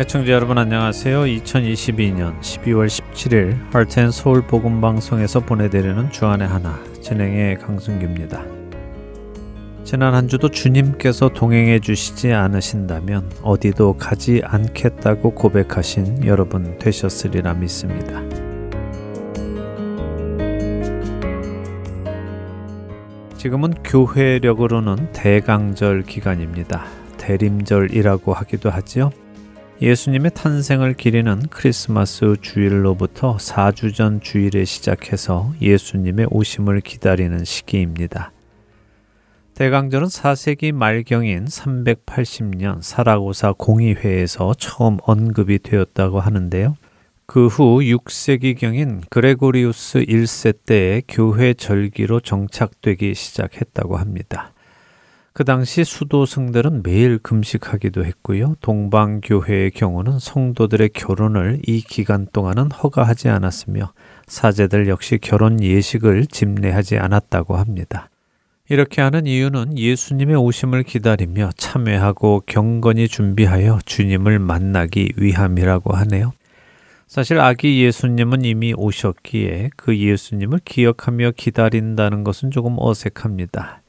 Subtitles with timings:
[0.00, 1.22] 애청자 여러분 안녕하세요.
[1.22, 8.44] 2022년 12월 17일 할텐 서울 복음 방송에서 보내드리는 주안의 하나 진행의 강승규입니다.
[9.82, 18.22] 지난 한 주도 주님께서 동행해 주시지 않으신다면 어디도 가지 않겠다고 고백하신 여러분 되셨으리라 믿습니다.
[23.36, 26.84] 지금은 교회력으로는 대강절 기간입니다.
[27.16, 29.10] 대림절이라고 하기도 하지요.
[29.80, 38.32] 예수님의 탄생을 기리는 크리스마스 주일로부터 4주 전 주일에 시작해서 예수님의 오심을 기다리는 시기입니다.
[39.54, 46.76] 대강절은 4세기 말경인 380년 사라고사 공의회에서 처음 언급이 되었다고 하는데요.
[47.26, 54.52] 그 후 6세기경인 그레고리우스 1세 때에 교회 절기로 정착되기 시작했다고 합니다.
[55.38, 58.56] 그 당시 수도승들은 매일 금식하기도 했고요.
[58.60, 63.92] 동방교회의 경우는 성도들의 결혼을 이 기간 동안은 허가하지 않았으며
[64.26, 68.10] 사제들 역시 결혼 예식을 집례하지 않았다고 합니다.
[68.68, 76.32] 이렇게 하는 이유는 예수님의 오심을 기다리며 참회하고 경건히 준비하여 주님을 만나기 위함이라고 하네요.
[77.06, 83.82] 사실 아기 예수님은 이미 오셨기에 그 예수님을 기억하며 기다린다는 것은 조금 어색합니다.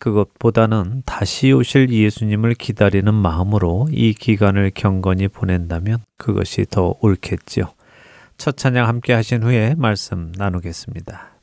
[0.00, 7.66] 그것보다는 다시 오실 예수님을 기다리는 마음으로 이 기간을 경건히 보낸다면 그것이 더 옳겠지요.
[8.36, 11.39] 첫 찬양 함께 하신 후에 말씀 나누겠습니다.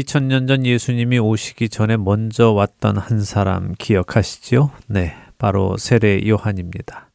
[0.00, 4.70] 2000년 전 예수님이 오시기 전에 먼저 왔던 한 사람 기억하시지요?
[4.86, 7.10] 네, 바로 세례 요한입니다.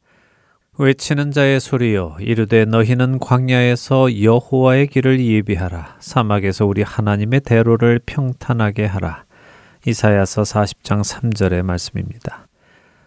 [0.78, 9.24] 외치는 자의 소리여 이르되 너희는 광야에서 여호와의 길을 예비하라 사막에서 우리 하나님의 대로를 평탄하게 하라
[9.88, 12.48] 이사야서 40장 3절의 말씀입니다.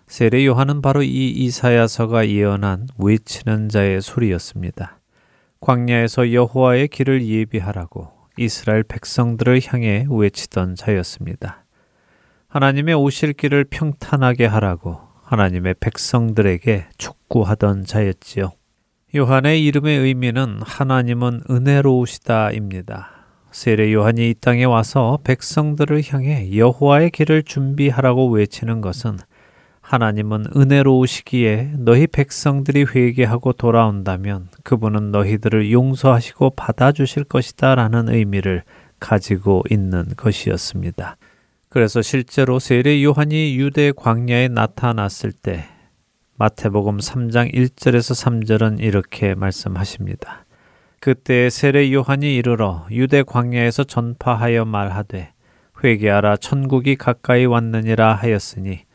[0.07, 4.99] 세례 요한은 바로 이 이사야서가 예언한 외치는 자의 소리였습니다.
[5.61, 11.65] 광야에서 여호와의 길을 예비하라고 이스라엘 백성들을 향해 외치던 자였습니다.
[12.49, 18.53] 하나님의 오실 길을 평탄하게 하라고 하나님의 백성들에게 촉구하던 자였지요.
[19.15, 23.11] 요한의 이름의 의미는 하나님은 은혜로우시다입니다.
[23.51, 29.19] 세례 요한이 이 땅에 와서 백성들을 향해 여호와의 길을 준비하라고 외치는 것은
[29.89, 38.65] 하나님은 은혜로우시기에 너희 백성들이 회개하고 돌아온다면 그분은 너희들을 용서하시고 받아주실 것이다 라는 의미를
[39.01, 41.17] 가지고 있는 것이었습니다.
[41.71, 45.65] 그래서 실제로 세례 요한이 유대 광야에 나타났을 때
[46.37, 50.45] 마태복음 3장 1절에서 3절은 이렇게 말씀하십니다.
[51.01, 55.33] 그때 세례 요한이 이르러 유대 광야에서 전파하여 말하되
[55.83, 58.88] 회개하라 천국이 가까이 왔느니라 하였으니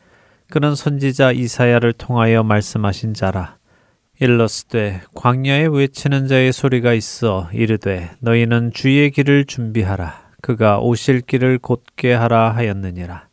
[0.50, 3.56] 그는 선지자 이사야를 통하여 말씀하신 자라.
[4.20, 10.24] 일러스되 광야에 외치는 자의 소리가 있어 이르되 너희는 주의 길을 준비하라.
[10.40, 13.28] 그가 오실 길을 곧게 하라 하였느니라.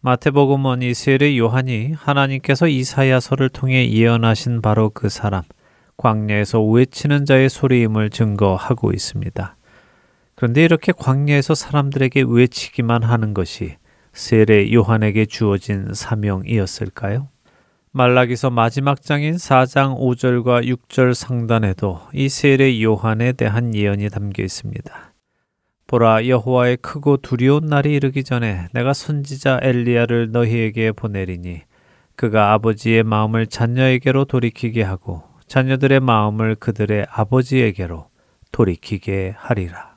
[0.00, 5.42] 마태복음은 이 세례 요한이 하나님께서 이사야서를 통해 예언하신 바로 그 사람,
[5.96, 9.56] 광야에서 외치는 자의 소리임을 증거하고 있습니다.
[10.34, 13.76] 그런데 이렇게 광야에서 사람들에게 외치기만 하는 것이
[14.12, 17.28] 세례 요한에게 주어진 사명이었을까요?
[17.92, 25.14] 말라기서 마지막 장인 4장 5절과 6절 상단에도 이 세례 요한에 대한 예언이 담겨 있습니다.
[25.86, 31.62] 보라 여호와의 크고 두려운 날이 이르기 전에 내가 선지자 엘리야를 너희에게 보내리니
[32.14, 38.10] 그가 아버지의 마음을 자녀에게로 돌이키게 하고 자녀들의 마음을 그들의 아버지에게로
[38.52, 39.87] 돌이키게 하리라.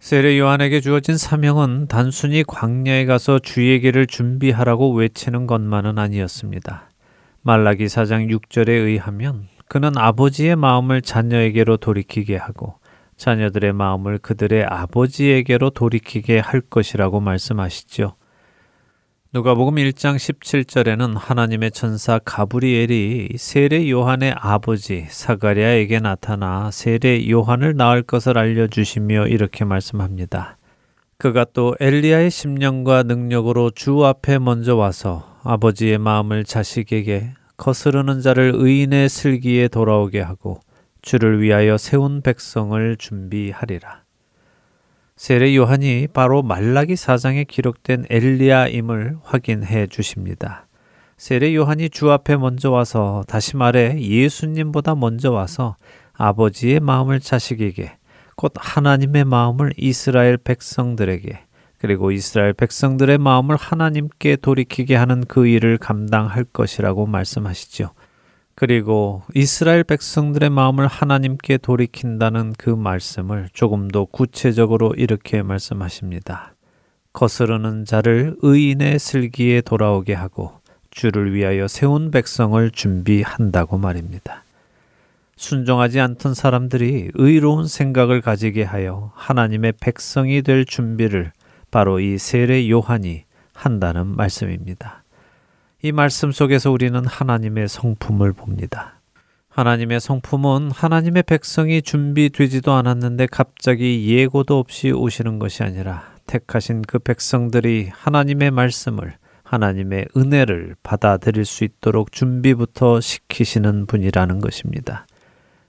[0.00, 6.88] 세례 요한에게 주어진 사명은 단순히 광야에 가서 주의 길을 준비하라고 외치는 것만은 아니었습니다.
[7.42, 12.76] 말라기 4장 6절에 의하면 그는 아버지의 마음을 자녀에게로 돌이키게 하고
[13.16, 18.14] 자녀들의 마음을 그들의 아버지에게로 돌이키게 할 것이라고 말씀하시죠.
[19.30, 28.38] 누가복음 1장 17절에는 하나님의 천사 가브리엘이 세례 요한의 아버지 사가랴에게 나타나 세례 요한을 낳을 것을
[28.38, 30.56] 알려 주시며 이렇게 말씀합니다.
[31.18, 39.10] 그가 또 엘리야의 심령과 능력으로 주 앞에 먼저 와서 아버지의 마음을 자식에게 거스르는 자를 의인의
[39.10, 40.60] 슬기에 돌아오게 하고
[41.02, 44.07] 주를 위하여 세운 백성을 준비하리라.
[45.18, 50.68] 세례 요한이 바로 말라기 사장에 기록된 엘리야임을 확인해 주십니다.
[51.16, 55.74] 세례 요한이 주 앞에 먼저 와서 다시 말해 예수님보다 먼저 와서
[56.12, 57.96] 아버지의 마음을 자식에게
[58.36, 61.36] 곧 하나님의 마음을 이스라엘 백성들에게
[61.78, 67.90] 그리고 이스라엘 백성들의 마음을 하나님께 돌이키게 하는 그 일을 감당할 것이라고 말씀하시죠.
[68.60, 76.54] 그리고 이스라엘 백성들의 마음을 하나님께 돌이킨다는 그 말씀을 조금 더 구체적으로 이렇게 말씀하십니다.
[77.12, 80.58] 거스르는 자를 의인의 슬기에 돌아오게 하고
[80.90, 84.42] 주를 위하여 세운 백성을 준비한다고 말입니다.
[85.36, 91.30] 순종하지 않던 사람들이 의로운 생각을 가지게 하여 하나님의 백성이 될 준비를
[91.70, 93.22] 바로 이 세례 요한이
[93.54, 94.97] 한다는 말씀입니다.
[95.80, 99.00] 이 말씀 속에서 우리는 하나님의 성품을 봅니다.
[99.48, 107.90] 하나님의 성품은 하나님의 백성이 준비되지도 않았는데 갑자기 예고도 없이 오시는 것이 아니라 택하신 그 백성들이
[107.92, 115.06] 하나님의 말씀을 하나님의 은혜를 받아들일 수 있도록 준비부터 시키시는 분이라는 것입니다.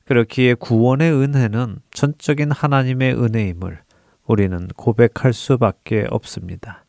[0.06, 3.80] 그렇기에 구원의 은혜는 전적인 하나님의 은혜임을
[4.26, 6.84] 우리는 고백할 수밖에 없습니다.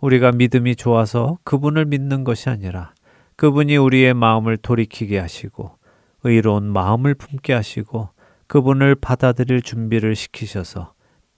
[0.00, 2.92] 우리가 믿음이 좋아서 그분을 믿는 것이 아니라
[3.36, 5.76] 그분이 우리의 마음을 돌이키게 하시고
[6.24, 8.10] 의로운 마음을 품게 하시고
[8.46, 10.92] 그분을 받아들일 준비를 시키셔서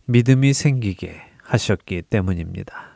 [0.07, 2.91] 믿음이 생기게 하셨기 때문입니다.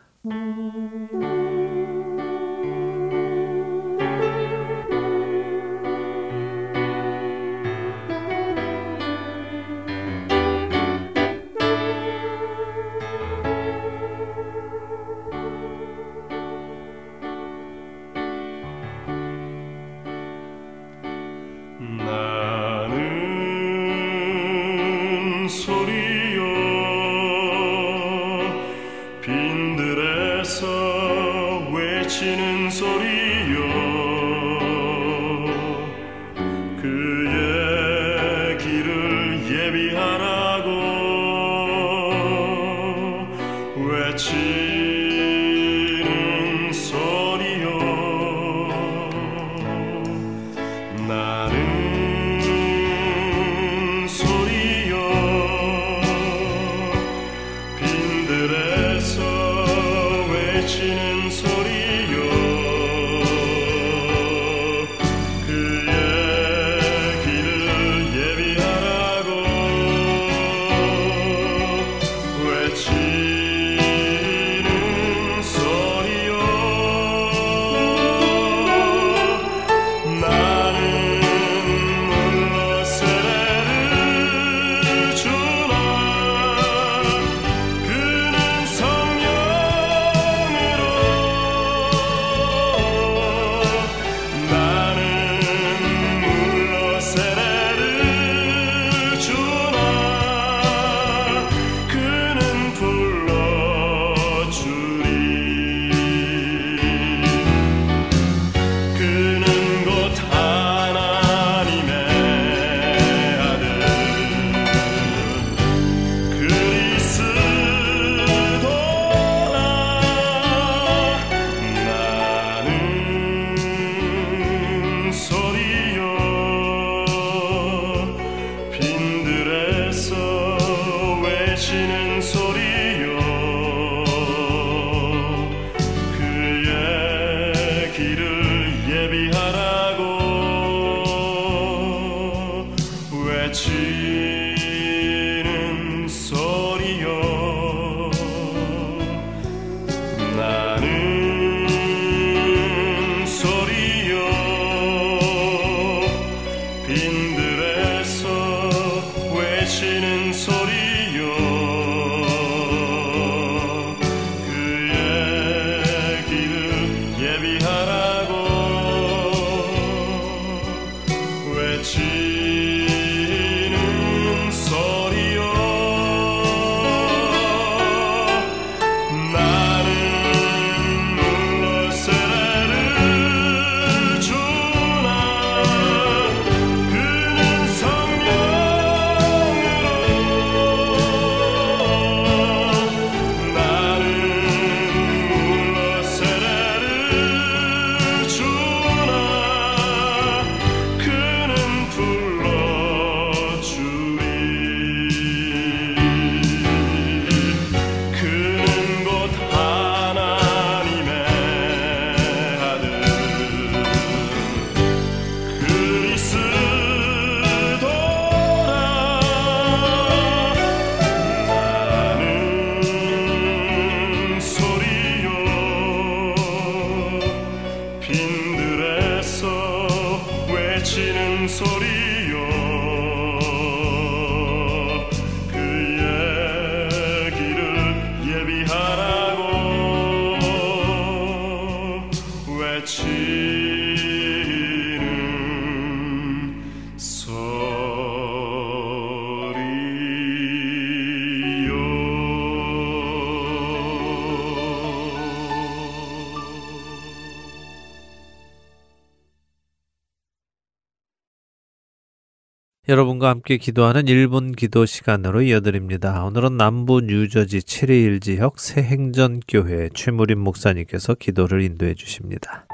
[262.94, 266.24] 여러분과 함께 기도하는 1분 기도 시간으로 이어드립니다.
[266.26, 272.66] 오늘은 남부 뉴저지 7일 지역 새행전교회 최무림 목사님께서 기도를 인도해 주십니다.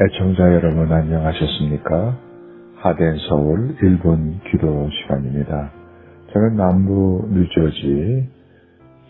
[0.00, 2.16] 애청자 여러분 안녕하셨습니까?
[2.76, 5.72] 하덴 서울 1분 기도 시간입니다.
[6.32, 8.28] 저는 남부 뉴저지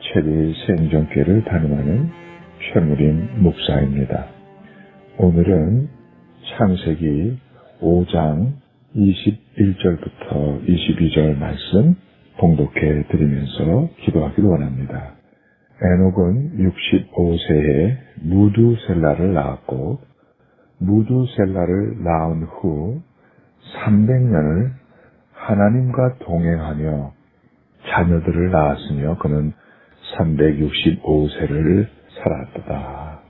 [0.01, 2.11] 체리 생전교회를 담임하는
[2.73, 4.42] 최무림 목사입니다.
[5.23, 5.89] 오늘은
[6.51, 7.39] 창세기
[7.81, 8.55] 5장
[8.97, 11.95] 21절부터 22절 말씀
[12.39, 15.15] 봉독해 드리면서 기도하기를 원합니다.
[15.81, 20.01] 에녹은 65세에 무두셀라를 낳았고
[20.79, 23.01] 무두셀라를 낳은 후
[23.77, 24.73] 300년을
[25.35, 27.13] 하나님과 동행하며
[27.91, 29.53] 자녀들을 낳았으며 그는
[30.19, 31.87] 365세를
[32.25, 33.22] 살았다.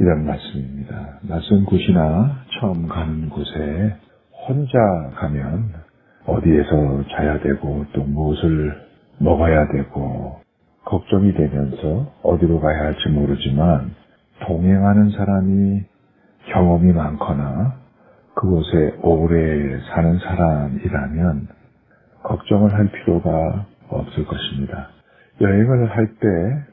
[0.00, 1.18] 이런 말씀입니다.
[1.22, 3.96] 낯선 곳이나 처음 가는 곳에
[4.48, 4.78] 혼자
[5.16, 5.72] 가면
[6.26, 8.82] 어디에서 자야 되고 또 무엇을
[9.18, 10.40] 먹어야 되고
[10.84, 13.94] 걱정이 되면서 어디로 가야 할지 모르지만
[14.46, 15.82] 동행하는 사람이
[16.52, 17.76] 경험이 많거나
[18.34, 21.48] 그곳에 오래 사는 사람이라면
[22.24, 24.88] 걱정을 할 필요가 없을 것입니다.
[25.40, 26.28] 여행을 할 때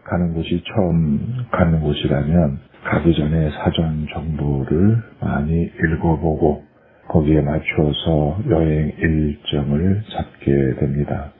[0.05, 6.63] 가는 곳이 처음 가는 곳이라면 가기 전에 사전 정보를 많이 읽어보고
[7.07, 11.31] 거기에 맞춰서 여행 일정을 잡게 됩니다.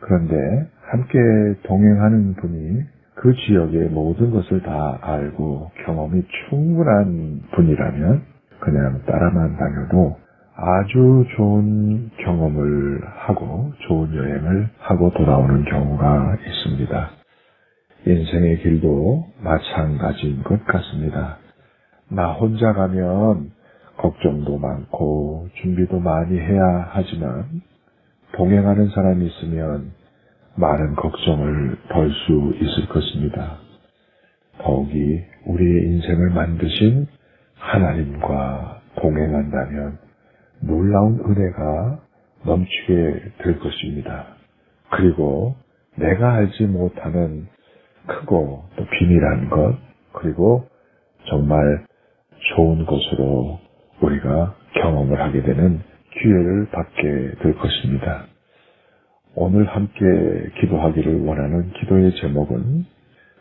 [0.00, 0.34] 그런데
[0.82, 1.18] 함께
[1.64, 2.82] 동행하는 분이
[3.14, 8.22] 그 지역의 모든 것을 다 알고 경험이 충분한 분이라면
[8.60, 10.16] 그냥 따라만 다녀도
[10.56, 17.10] 아주 좋은 경험을 하고 좋은 여행을 하고 돌아오는 경우가 있습니다.
[18.06, 21.38] 인생의 길도 마찬가지인 것 같습니다.
[22.10, 23.50] 나 혼자 가면
[23.96, 27.62] 걱정도 많고 준비도 많이 해야 하지만
[28.32, 29.92] 동행하는 사람이 있으면
[30.56, 33.58] 많은 걱정을 덜 수 있을 것입니다.
[34.58, 37.06] 더욱이 우리의 인생을 만드신
[37.56, 39.98] 하나님과 동행한다면
[40.60, 42.00] 놀라운 은혜가
[42.44, 44.26] 넘치게 될 것입니다.
[44.90, 45.56] 그리고
[45.96, 47.48] 내가 알지 못하는
[48.06, 49.76] 크고 또 비밀한 것,
[50.12, 50.68] 그리고
[51.28, 51.84] 정말
[52.54, 53.60] 좋은 것으로
[54.00, 55.80] 우리가 경험을 하게 되는
[56.12, 57.02] 기회를 받게
[57.42, 58.26] 될 것입니다.
[59.34, 60.04] 오늘 함께
[60.60, 62.84] 기도하기를 원하는 기도의 제목은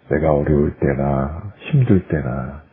[0.10, 2.64] 내가 어려울 때나 힘들 때나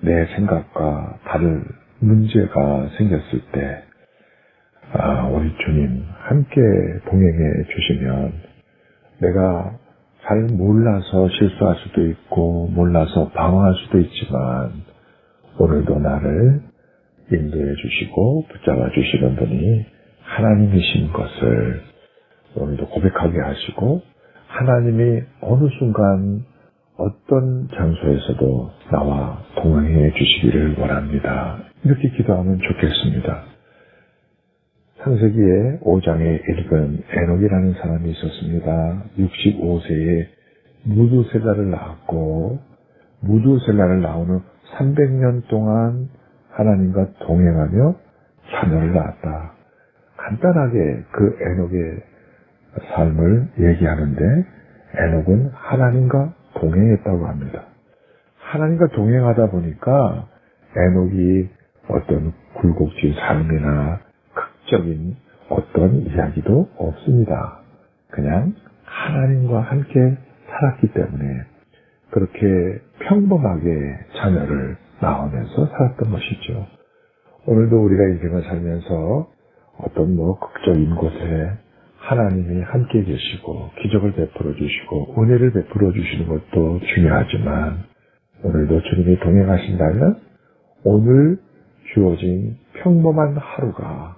[0.00, 1.64] 내 생각과 다른
[1.98, 3.82] 문제가 생겼을 때,
[4.92, 6.60] 아, 우리 주님 함께
[7.06, 8.32] 동행해 주시면
[9.20, 9.76] 내가
[10.28, 14.72] 잘 몰라서 실수할 수도 있고 몰라서 방황할 수도 있지만
[15.58, 16.60] 오늘도 나를
[17.32, 19.86] 인도해 주시고 붙잡아 주시는 분이
[20.22, 21.82] 하나님이신 것을
[22.56, 24.02] 오늘도 고백하게 하시고
[24.48, 26.44] 하나님이 어느 순간
[26.98, 31.58] 어떤 장소에서도 나와 동행해 주시기를 원합니다.
[31.84, 33.57] 이렇게 기도하면 좋겠습니다.
[35.02, 39.02] 창세기에 5장에 읽은 에녹이라는 사람이 있었습니다.
[39.16, 40.26] 65세에
[40.82, 42.58] 무두셀라를 낳았고
[43.20, 44.42] 무두셀라를 낳은 후
[44.76, 46.08] 300년 동안
[46.50, 47.94] 하나님과 동행하며
[48.50, 49.52] 자녀를 낳았다.
[50.16, 52.02] 간단하게 그 에녹의
[52.94, 54.46] 삶을 얘기하는데
[54.96, 57.66] 에녹은 하나님과 동행했다고 합니다.
[58.40, 60.26] 하나님과 동행하다 보니까
[60.76, 61.48] 에녹이
[61.88, 64.07] 어떤 굴곡진 삶이나
[64.70, 65.16] 적인
[65.48, 67.60] 어떤 이야기도 없습니다.
[68.10, 68.54] 그냥
[68.84, 71.42] 하나님과 함께 살았기 때문에
[72.10, 76.66] 그렇게 평범하게 자녀를 낳으면서 살았던 것이죠.
[77.46, 79.28] 오늘도 우리가 인생을 살면서
[79.78, 81.52] 어떤 뭐 극적인 곳에
[81.98, 87.84] 하나님이 함께 계시고 기적을 베풀어 주시고 은혜를 베풀어 주시는 것도 중요하지만
[88.42, 90.20] 오늘도 주님이 동행하신다면
[90.84, 91.38] 오늘
[91.94, 94.17] 주어진 평범한 하루가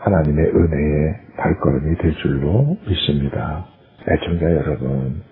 [0.00, 3.66] 하나님의 은혜의 발걸음이 될 줄로 믿습니다.
[4.08, 5.22] 애청자 여러분,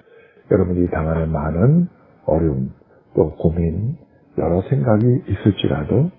[0.50, 1.88] 여러분이 당하는 많은
[2.26, 2.70] 어려움,
[3.14, 3.96] 또 고민,
[4.37, 6.11] 여러 생각이 있을지라도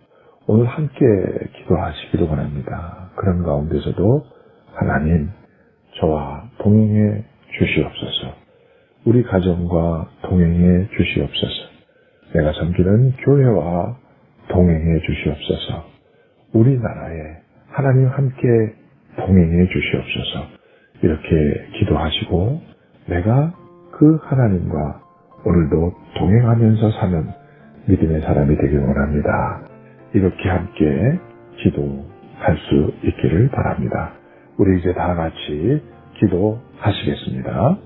[0.47, 1.05] 오늘 함께
[1.57, 3.12] 기도하시기를 원합니다.
[3.15, 4.25] 그런 가운데서도
[4.73, 5.29] 하나님
[5.99, 8.33] 저와 동행해 주시옵소서.
[9.05, 11.69] 우리 가정과 동행해 주시옵소서.
[12.33, 13.97] 내가 섬기는 교회와
[14.49, 15.85] 동행해 주시옵소서.
[16.53, 18.47] 우리나라에 하나님 함께
[19.17, 20.47] 동행해 주시옵소서.
[21.01, 22.62] 이렇게 기도하시고
[23.08, 23.53] 내가
[23.91, 25.01] 그 하나님과
[25.45, 27.27] 오늘도 동행하면서 사는
[27.88, 29.62] 믿음의 사람이 되길 원합니다.
[30.13, 31.19] 이렇게 함께
[31.58, 34.13] 기도할 수 있기를 바랍니다.
[34.58, 35.82] 우리 이제 다 같이
[36.19, 37.77] 기도하시겠습니다.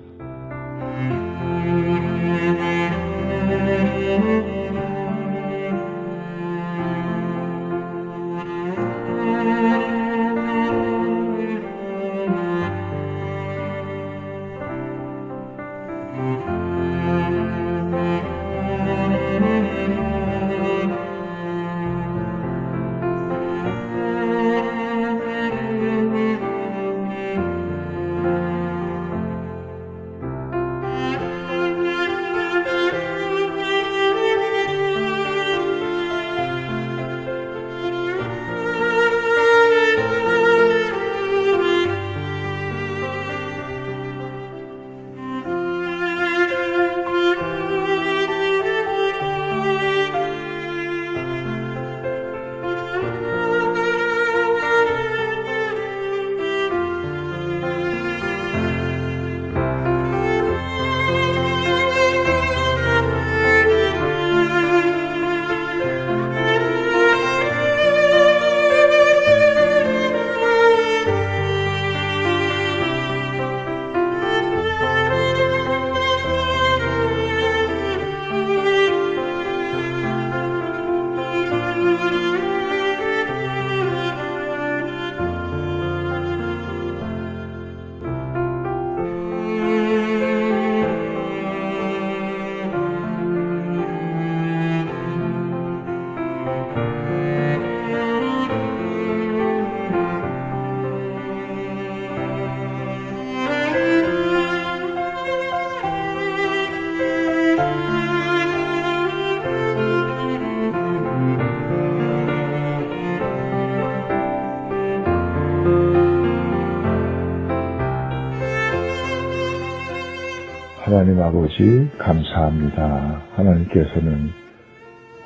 [120.94, 123.20] 하나님 아버지 감사합니다.
[123.34, 124.30] 하나님께서는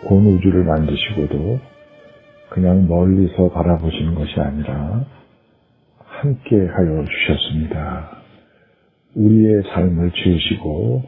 [0.06, 1.60] 온 우주를 만드시고도
[2.48, 5.04] 그냥 멀리서 바라보시는 것이 아니라
[5.98, 8.16] 함께 하여 주셨습니다.
[9.14, 11.02] 우리의 삶을 지으시고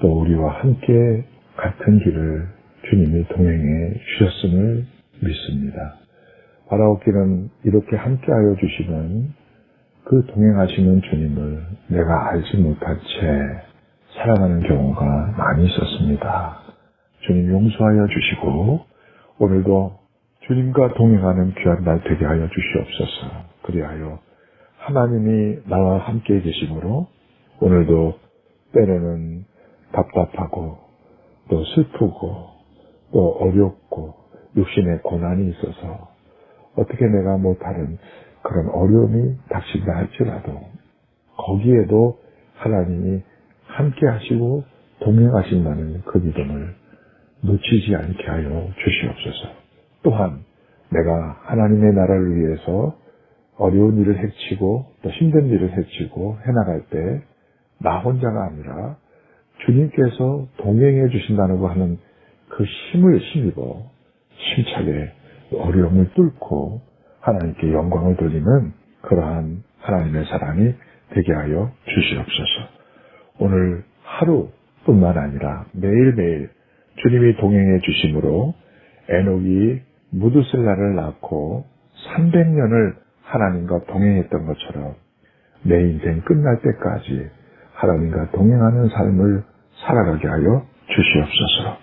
[0.00, 1.26] 또 우리와 함께
[1.58, 2.48] 같은 길을
[2.88, 4.86] 주님이 동행해 주셨음을
[5.20, 5.96] 믿습니다.
[6.70, 9.34] 바라옵기는 이렇게 함께 하여 주시는
[10.04, 13.71] 그 동행하시는 주님을 내가 알지 못한 채
[14.22, 16.58] 살아가는 경우가 많이 있었습니다.
[17.26, 18.80] 주님 용서하여 주시고
[19.40, 19.98] 오늘도
[20.46, 23.26] 주님과 동행하는 귀한 날 되게 하여 주시옵소서.
[23.64, 24.20] 그리하여
[24.78, 27.08] 하나님이 나와 함께 계심으로
[27.60, 28.14] 오늘도
[28.72, 29.44] 때로는
[29.90, 30.78] 답답하고
[31.50, 32.46] 또 슬프고
[33.12, 34.14] 또 어렵고
[34.56, 36.10] 육신의 고난이 있어서
[36.76, 37.98] 어떻게 내가 못하는
[38.42, 40.60] 그런 어려움이 닥친다 할지라도
[41.36, 42.18] 거기에도
[42.54, 43.22] 하나님이
[43.76, 44.64] 함께 하시고
[45.00, 46.74] 동행하신다는 그 믿음을
[47.42, 49.48] 놓치지 않게 하여 주시옵소서.
[50.02, 50.44] 또한
[50.90, 52.96] 내가 하나님의 나라를 위해서
[53.56, 57.32] 어려운 일을 해치고 또 힘든 일을 해치고 해나갈 때
[57.82, 58.96] 나 혼자가 아니라
[59.66, 61.98] 주님께서 동행해 주신다고 하는
[62.48, 63.90] 그 힘을 힘입어
[64.30, 65.12] 힘차게
[65.52, 66.80] 어려움을 뚫고
[67.20, 70.74] 하나님께 영광을 돌리는 그러한 하나님의 사랑이
[71.10, 72.61] 되게 하여 주시옵소서.
[73.42, 76.50] 오늘 하루뿐만 아니라 매일매일
[77.02, 78.54] 주님이 동행해 주심으로
[79.08, 81.64] 에녹이 무드슬라를 낳고
[82.14, 84.94] 300년을 하나님과 동행했던 것처럼
[85.64, 87.30] 내 인생 끝날 때까지
[87.74, 89.42] 하나님과 동행하는 삶을
[89.86, 91.78] 살아가게 하여 주시옵소서.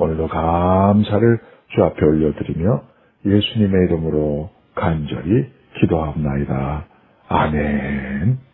[0.00, 2.82] 오늘도 감사를 주 앞에 올려드리며
[3.24, 6.84] 예수님의 이름으로 간절히 기도합나이다.
[7.28, 8.49] 아멘.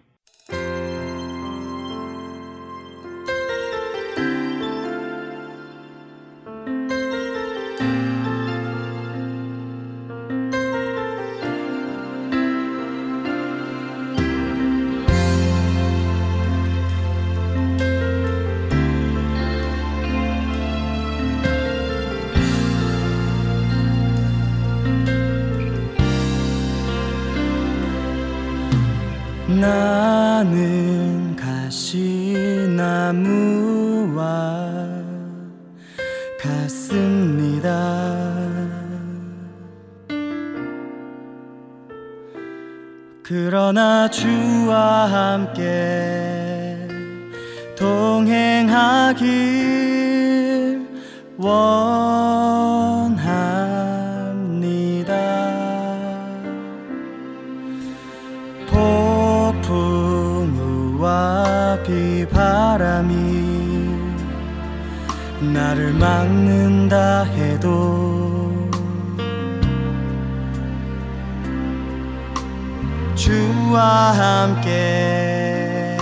[73.77, 75.99] 주와 함께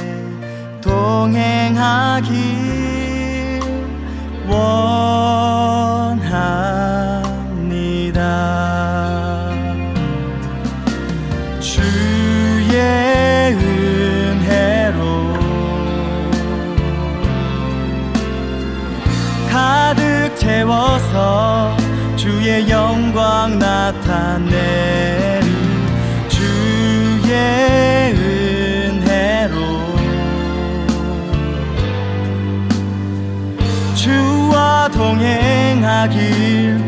[0.80, 2.30] 동행하길
[4.46, 5.00] 원합니다.
[11.58, 12.78] 주의
[13.54, 15.02] 은혜로
[19.50, 21.76] 가득 채워서
[22.14, 25.03] 주의 영광 나타내
[36.06, 36.83] 동행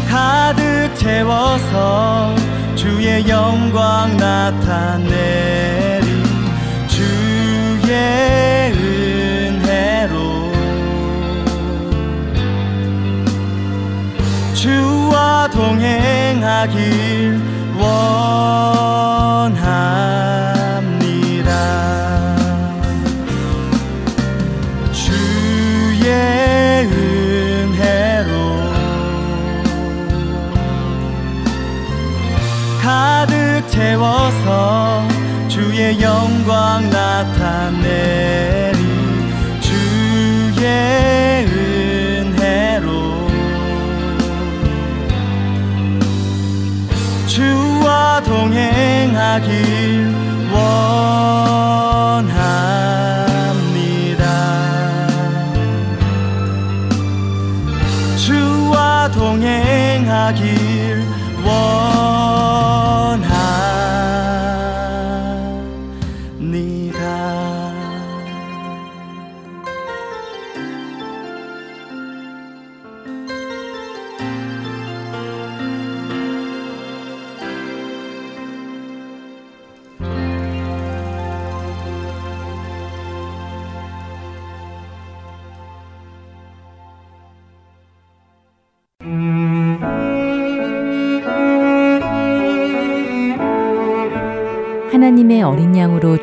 [0.09, 2.35] 가득 채워서
[2.75, 5.76] 주의 영광 나타내
[15.57, 17.41] 동행하길
[17.81, 19.16] 원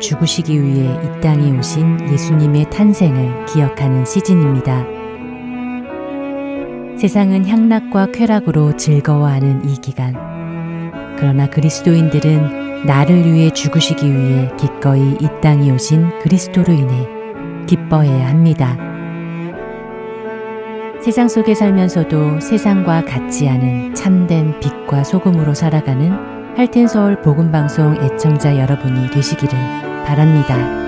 [0.04, 4.84] 죽으시기 위해 이 땅에 오신 예수님의 탄생을 기억하는 시즌입니다.
[6.98, 10.14] 세상은 향락과 쾌락으로 즐거워하는 이 기간.
[11.16, 17.08] 그러나 그리스도인들은 나를 위해 죽으시기 위해 기꺼이 이 땅에 오신 그리스도로 인해
[17.66, 18.76] 기뻐해야 합니다.
[21.00, 26.12] 세상 속에 살면서도 세상과 같지 않은 참된 빛과 소금으로 살아가는
[26.56, 30.84] 할텐서울 복음방송 애청자 여러분이 되시기를 바랍니다.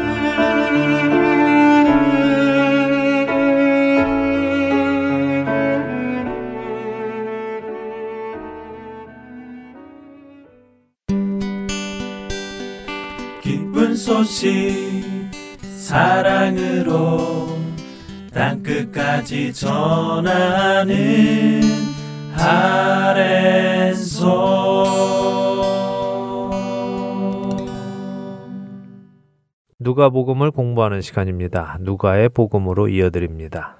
[14.06, 15.02] 소식
[15.76, 17.58] 사랑으로
[18.32, 20.94] 땅끝까지 전하는
[22.36, 24.16] 아랜소
[29.86, 31.78] 누가복음을 공부하는 시간입니다.
[31.80, 33.76] 누가의 복음으로 이어드립니다.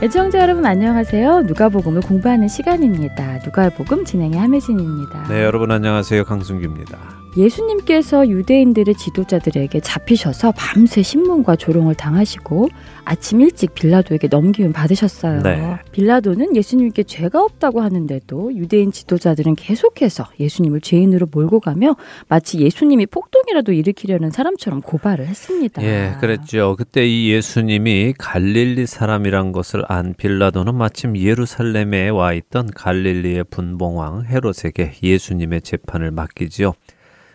[0.00, 1.42] 애청자 여러분 안녕하세요.
[1.42, 3.40] 누가복음을 공부하는 시간입니다.
[3.44, 5.24] 누가복음 진행의 함혜진입니다.
[5.28, 6.22] 네, 여러분 안녕하세요.
[6.22, 6.98] 강승규입니다.
[7.36, 12.68] 예수님께서 유대인들의 지도자들에게 잡히셔서 밤새 신문과 조롱을 당하시고
[13.04, 15.42] 아침 일찍 빌라도에게 넘기움 받으셨어요.
[15.42, 15.78] 네.
[15.92, 21.96] 빌라도는 예수님께 죄가 없다고 하는데도 유대인 지도자들은 계속해서 예수님을 죄인으로 몰고 가며
[22.28, 25.82] 마치 예수님이 폭동이라도 일으키려는 사람처럼 고발을 했습니다.
[25.82, 26.74] 예, 그랬죠.
[26.76, 34.94] 그때 이 예수님이 갈릴리 사람이란 것을 안 빌라도는 마침 예루살렘에 와 있던 갈릴리의 분봉왕 헤롯에게
[35.02, 36.74] 예수님의 재판을 맡기지요.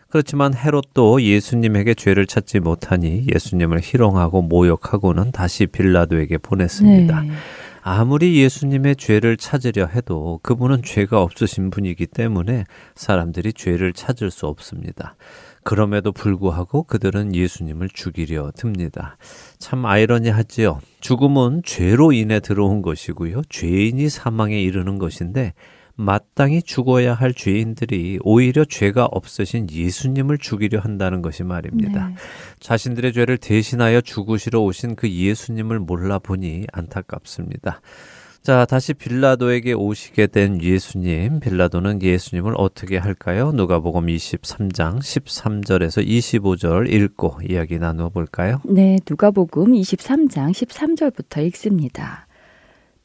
[0.10, 7.22] 그렇지만 헤롯도 예수님에게 죄를 찾지 못하니 예수님을 희롱하고 모욕하고는 다시 빌라도에게 보냈습니다.
[7.22, 7.32] 네.
[7.88, 12.64] 아무리 예수님의 죄를 찾으려 해도 그분은 죄가 없으신 분이기 때문에
[12.96, 15.16] 사람들이 죄를 찾을 수 없습니다.
[15.64, 19.18] 그럼에도 불구하고 그들은 예수님을 죽이려 듭니다.
[19.60, 20.80] 참 아이러니하지요.
[21.00, 23.44] 죽음은 죄로 인해 들어온 것이고요.
[23.50, 25.54] 죄인이 사망에 이르는 것인데
[25.96, 32.10] 마땅히 죽어야 할 죄인들이 오히려 죄가 없으신 예수님을 죽이려 한다는 것이 말입니다.
[32.10, 32.16] 네.
[32.60, 37.82] 자신들의 죄를 대신하여 죽으시러 오신 그 예수님을 몰라보니 안타깝습니다.
[38.46, 41.40] 자, 다시 빌라도에게 오시게 된 예수님.
[41.40, 43.52] 빌라도는 예수님을 어떻게 할까요?
[43.52, 48.62] 누가복음 23장 13절에서 25절 읽고 이야기 나누어 볼까요?
[48.66, 52.25] 네, 누가복음 23장 13절부터 읽습니다.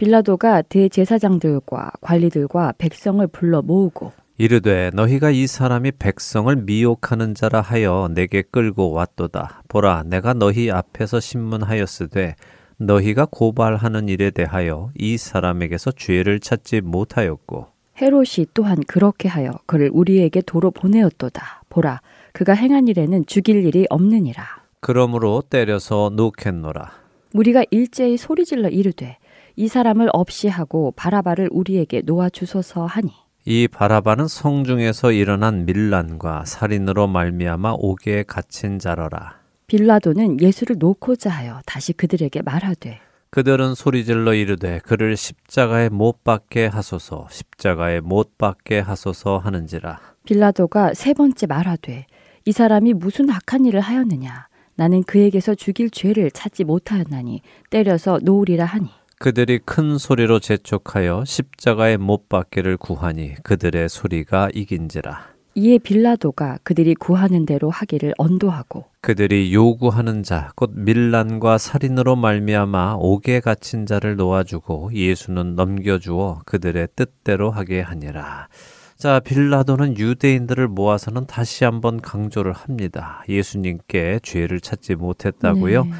[0.00, 8.40] 빌라도가 대제사장들과 관리들과 백성을 불러 모으고 이르되 너희가 이 사람이 백성을 미혹하는 자라 하여 내게
[8.40, 9.62] 끌고 왔도다.
[9.68, 12.34] 보라 내가 너희 앞에서 신문하였으되
[12.78, 17.66] 너희가 고발하는 일에 대하여 이 사람에게서 죄를 찾지 못하였고
[18.00, 21.64] 헤롯이 또한 그렇게 하여 그를 우리에게 도로 보내었도다.
[21.68, 22.00] 보라
[22.33, 24.62] 그가 행한 일에는 죽일 일이 없느니라.
[24.81, 26.90] 그러므로 때려서 놓겠노라.
[27.35, 29.18] 우리가 일제히 소리질러 이르되
[29.57, 33.11] 이 사람을 없이 하고 바라바를 우리에게 놓아 주소서 하니.
[33.44, 39.40] 이 바라바는 성중에서 일어난 밀란과 살인으로 말미암아 옥에 갇힌 자러라.
[39.67, 42.98] 빌라도는 예수를 놓고자 하여 다시 그들에게 말하되
[43.31, 50.01] 그들은 소리질러 이르되 그를 십자가에 못 박게 하소서 십자가에 못 박게 하소서 하는지라.
[50.25, 52.07] 빌라도가 세 번째 말하되
[52.44, 54.48] 이 사람이 무슨 악한 일을 하였느냐?
[54.75, 58.88] 나는 그에게서 죽일 죄를 찾지 못하였나니 때려서 놓으리라 하니
[59.25, 65.29] 그들이 큰 소리로 재촉하여 십자가에 못 박기를 구하니 그들의 소리가 이긴지라.
[65.56, 73.40] 이에 빌라도가 그들이 구하는 대로 하기를 언도하고 그들이 요구하는 자 곧 밀란과 살인으로 말미암아 옥에
[73.40, 78.48] 갇힌 자를 놓아주고 예수는 넘겨주어 그들의 뜻대로 하게 하니라.
[78.96, 83.23] 자, 빌라도는 유대인들을 모아서는 다시 한번 강조를 합니다.
[83.29, 85.85] 예수님께 죄를 찾지 못했다고요.
[85.85, 85.90] 네.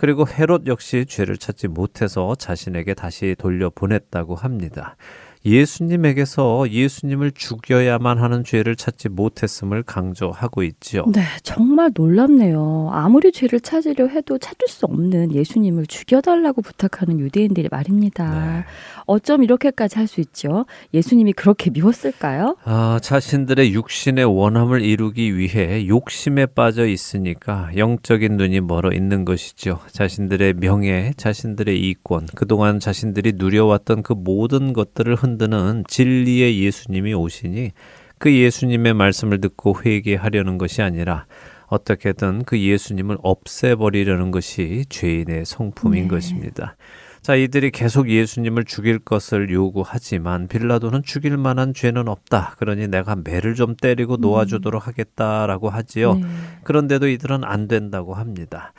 [0.00, 4.96] 그리고 헤롯 역시 죄를 찾지 못해서 자신에게 다시 돌려보냈다고 합니다.
[5.44, 11.04] 예수님에게서 예수님을 죽여야만 하는 죄를 찾지 못했음을 강조하고 있지요.
[11.12, 12.90] 네, 정말 놀랍네요.
[12.92, 18.56] 아무리 죄를 찾으려 해도 찾을 수 없는 예수님을 죽여달라고 부탁하는 유대인들이 말입니다.
[18.58, 18.64] 네.
[19.10, 20.66] 어쩜 이렇게까지 할 수 있죠?
[20.92, 22.56] 예수님이 그렇게 미웠을까요?
[22.64, 29.78] 아, 자신들의 육신의 원함을 이루기 위해 욕심에 빠져 있으니까 영적인 눈이 멀어 있는 것이죠.
[29.92, 37.70] 자신들의 명예, 자신들의 이권, 그동안 자신들이 누려왔던 그 모든 것들을 흔 흔드는 진리의 예수님이 오시니
[38.18, 41.26] 그 예수님의 말씀을 듣고 회개하려는 것이 아니라
[41.66, 46.08] 어떻게든 그 예수님을 없애버리려는 것이 죄인의 성품인 네.
[46.08, 46.76] 것입니다.
[47.22, 52.54] 자, 이들이 계속 예수님을 죽일 것을 요구하지만 빌라도는 죽일 만한 죄는 없다.
[52.58, 56.14] 그러니 내가 매를 좀 때리고 놓아주도록 하겠다라고 하지요.
[56.14, 56.24] 네.
[56.64, 58.72] 그런데도 이들은 안 된다고 합니다.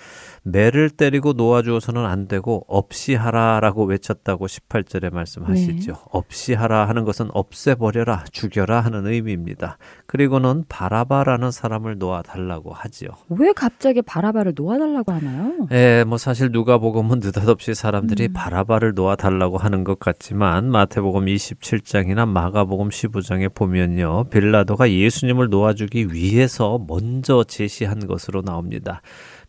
[0.43, 5.91] 매를 때리고 놓아주어서는 안 되고 없이 하라라고 외쳤다고 18절에 말씀하시죠.
[5.91, 5.99] 네.
[6.09, 9.77] 없이 하라 하는 것은 없애버려라, 죽여라 하는 의미입니다.
[10.07, 13.09] 그리고는 바라바라는 사람을 놓아달라고 하지요.
[13.29, 15.67] 왜 갑자기 바라바를 놓아달라고 하나요?
[15.71, 18.33] 예, 뭐 사실 누가복음은 느닷없이 사람들이 음.
[18.33, 24.25] 바라바를 놓아달라고 하는 것 같지만 마태복음 27장이나 마가복음 15장에 보면요.
[24.31, 29.01] 빌라도가 예수님을 놓아주기 위해서 먼저 제시한 것으로 나옵니다.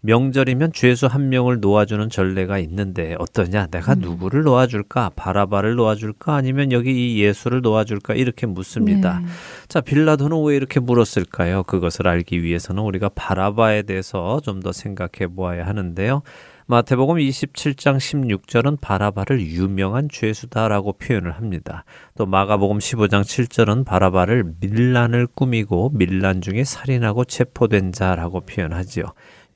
[0.04, 3.66] 명절이면 죄수 한 명을 놓아주는 전례가 있는데 어떠냐?
[3.66, 4.00] 내가 음.
[4.00, 5.10] 누구를 놓아줄까?
[5.16, 6.34] 바라바를 놓아줄까?
[6.34, 8.14] 아니면 여기 이 예수를 놓아줄까?
[8.14, 9.20] 이렇게 묻습니다.
[9.20, 9.26] 네.
[9.68, 11.62] 자, 빌라도는 왜 이렇게 물었을까요?
[11.64, 16.22] 그것을 알기 위해서는 우리가 바라바에 대해서 좀 더 생각해 보아야 하는데요.
[16.66, 21.84] 마태복음 27장 16절은 바라바를 유명한 죄수다라고 표현을 합니다.
[22.16, 29.04] 또 마가복음 15장 7절은 바라바를 밀란을 꾸미고 밀란 중에 살인하고 체포된 자라고 표현하지요.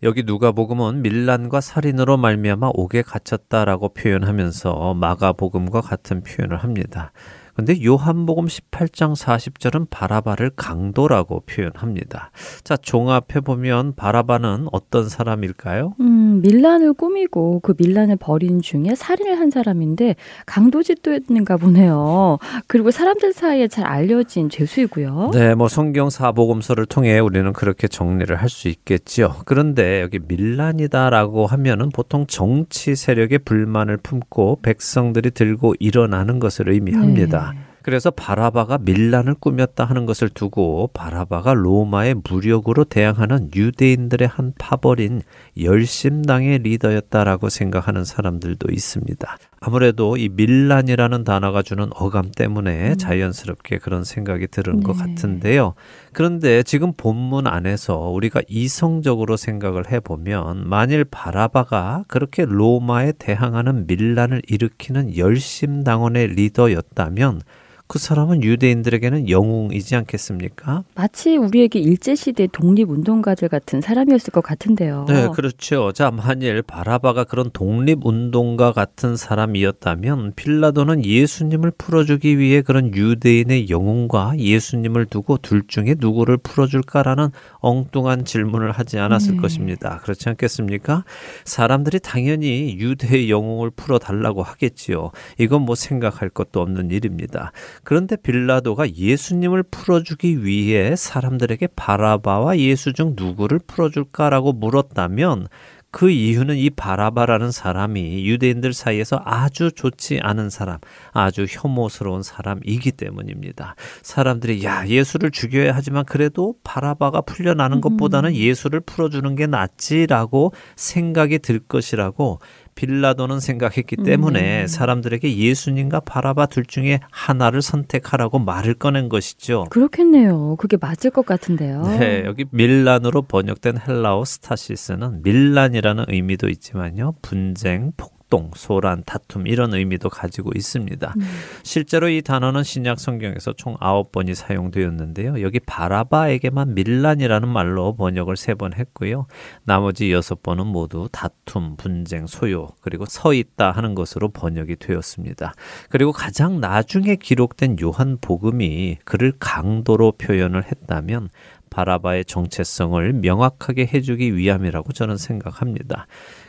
[0.03, 7.13] 여기 누가복음은 밀란과 살인으로 말미암아 옥에 갇혔다라고 표현하면서 마가복음과 같은 표현을 합니다.
[7.57, 12.31] 근데 요한복음 18장 40절은 바라바를 강도라고 표현합니다.
[12.65, 15.95] 자, 종합해 보면 바라바는 어떤 사람일까요?
[16.01, 22.39] 음, 밀란을 꾸미고 그 밀란을 벌인 중에 살인을 한 사람인데 강도 짓도였는가 보네요.
[22.67, 25.31] 그리고 사람들 사이에 잘 알려진 죄수이고요.
[25.33, 29.35] 네, 뭐 성경 사복음서를 통해 우리는 그렇게 정리를 할 수 있겠지요.
[29.45, 37.39] 그런데 여기 밀란이다라고 하면은 보통 정치 세력의 불만을 품고 백성들이 들고 일어나는 것을 의미합니다.
[37.41, 37.46] 네.
[37.87, 45.23] 그래서 바라바가 밀란을 꾸몄다 하는 것을 두고 바라바가 로마의 무력으로 대항하는 유대인들의 한 파벌인
[45.57, 49.39] 열심당의 리더였다라고 생각하는 사람들도 있습니다.
[49.61, 52.97] 아무래도 이 밀란이라는 단어가 주는 어감 때문에 음.
[52.97, 54.83] 자연스럽게 그런 생각이 드는 네.
[54.83, 55.75] 것 같은데요.
[56.13, 65.17] 그런데 지금 본문 안에서 우리가 이성적으로 생각을 해보면 만일 바라바가 그렇게 로마에 대항하는 밀란을 일으키는
[65.17, 67.43] 열심당원의 리더였다면
[67.89, 70.83] 그 사람은 유대인들에게는 영웅이지 않겠습니까?
[70.97, 75.07] 마치 우리에게 일제시대 독립운동가들 같은 사람이었을 것 같은데요.
[75.09, 75.93] 네, 그렇죠.
[75.93, 85.07] 자, 만일 바라바가 그런 독립운동가 같은 사람이었다면 필라도는 예수님을 풀어주기 위해 그런 유대인의 영웅과 예수님을
[85.07, 87.29] 두고 둘 중에 누구를 풀어줄까라는
[87.61, 89.41] 엉뚱한 질문을 하지 않았을 네.
[89.41, 90.01] 것입니다.
[90.03, 91.05] 그렇지 않겠습니까?
[91.45, 95.13] 사람들이 당연히 유대의 영웅을 풀어달라고 하겠지요.
[95.39, 97.53] 이건 뭐 생각할 것도 없는 일입니다.
[97.87, 105.47] 그런데 빌라도가 예수님을 풀어주기 위해 사람들에게 바라바와 예수 중 누구를 풀어줄까라고 물었다면
[105.93, 110.79] 그 이유는 이 바라바라는 사람이 유대인들 사이에서 아주 좋지 않은 사람,
[111.13, 113.77] 아주 혐오스러운 사람이기 때문입니다.
[114.03, 118.35] 사람들이 야 예수를 죽여야 하지만 그래도 바라바가 풀려나는 것보다는 음.
[118.35, 122.41] 예수를 풀어주는 게 낫지라고 생각이 들 것이라고
[122.77, 124.67] 빌라도는 생각했기 때문에 음.
[124.69, 129.67] 사람들에게 예수님과 바라바 둘 중에 하나를 선택하라고 말을 꺼낸 것이죠.
[129.71, 130.55] 그렇겠네요.
[130.57, 131.83] 그게 맞을 것 같은데요.
[131.99, 137.15] 네, 여기 밀란으로 번역된 헬라어 스타시스는 밀란이라는 의미도 있지만요.
[137.23, 141.15] 분쟁, 폭 폭동, 소란, 다툼 이런 의미도 가지고 있습니다.
[141.17, 141.23] 음.
[141.63, 145.43] 실제로 이 단어는 신약 성경에서 총 아홉 번이 사용되었는데요.
[145.43, 149.27] 여기 바라바에게만 밀란이라는 말로 번역을 세번 했고요.
[149.65, 155.55] 나머지 여섯 번은 모두 다툼, 분쟁, 소요, 그리고 서 있다 하는 것으로 번역이 되었습니다.
[155.89, 161.29] 그리고 가장 나중에 기록된 요한 복음이 그를 강도로 표현을 했다면
[161.77, 166.07] 바라바의 정체성을 명확하게 해주기 위함이라고 저는 생각합니다.